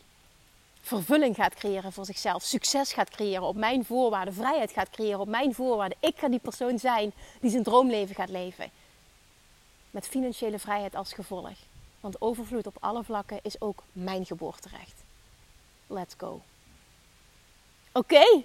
[0.89, 5.27] vervulling gaat creëren voor zichzelf, succes gaat creëren op mijn voorwaarden, vrijheid gaat creëren op
[5.27, 5.97] mijn voorwaarden.
[6.01, 7.11] Ik ga die persoon zijn
[7.41, 8.69] die zijn droomleven gaat leven.
[9.91, 11.57] Met financiële vrijheid als gevolg.
[11.99, 15.03] Want overvloed op alle vlakken is ook mijn geboorterecht.
[15.87, 16.41] Let's go.
[17.91, 18.43] Oké?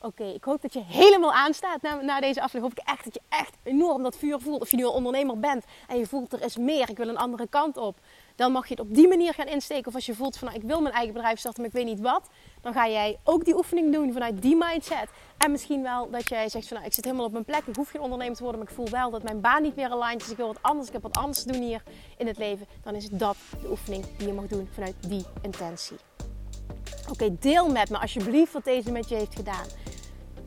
[0.00, 2.62] Oké, ik hoop dat je helemaal aanstaat na, na deze aflevering.
[2.62, 4.60] Hoop ik echt dat je echt enorm dat vuur voelt.
[4.60, 7.18] Of je nu een ondernemer bent en je voelt er is meer, ik wil een
[7.18, 7.96] andere kant op
[8.38, 9.86] dan mag je het op die manier gaan insteken.
[9.86, 11.86] Of als je voelt van nou, ik wil mijn eigen bedrijf starten, maar ik weet
[11.86, 12.28] niet wat.
[12.60, 15.08] Dan ga jij ook die oefening doen vanuit die mindset.
[15.38, 17.66] En misschien wel dat jij zegt van nou, ik zit helemaal op mijn plek.
[17.66, 19.90] Ik hoef geen ondernemer te worden, maar ik voel wel dat mijn baan niet meer
[19.90, 20.30] aligned is.
[20.30, 21.82] Ik wil wat anders, ik heb wat anders te doen hier
[22.16, 22.66] in het leven.
[22.82, 25.96] Dan is dat de oefening die je mag doen vanuit die intentie.
[27.10, 29.66] Oké, deel met me alsjeblieft wat deze met je heeft gedaan.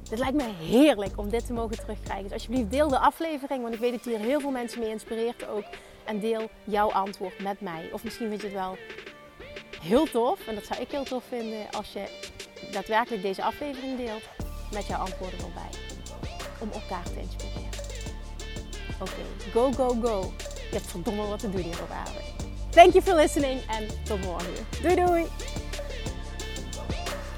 [0.10, 2.24] Het lijkt me heerlijk om dit te mogen terugkrijgen.
[2.24, 5.48] Dus alsjeblieft deel de aflevering, want ik weet dat hier heel veel mensen mee inspireert
[5.48, 5.66] ook.
[6.04, 7.90] En deel jouw antwoord met mij.
[7.92, 8.78] Of misschien vind je het wel
[9.82, 12.30] heel tof, en dat zou ik heel tof vinden, als je
[12.72, 14.24] daadwerkelijk deze aflevering deelt
[14.72, 15.80] met jouw antwoorden erbij.
[16.60, 17.70] Om elkaar te inspireren.
[19.02, 20.34] Oké, go, go, go.
[20.70, 22.20] Je hebt verdomme wat te doen hier op aarde.
[22.70, 24.68] Thank you for listening en tot morgen.
[24.82, 25.26] Doei doei!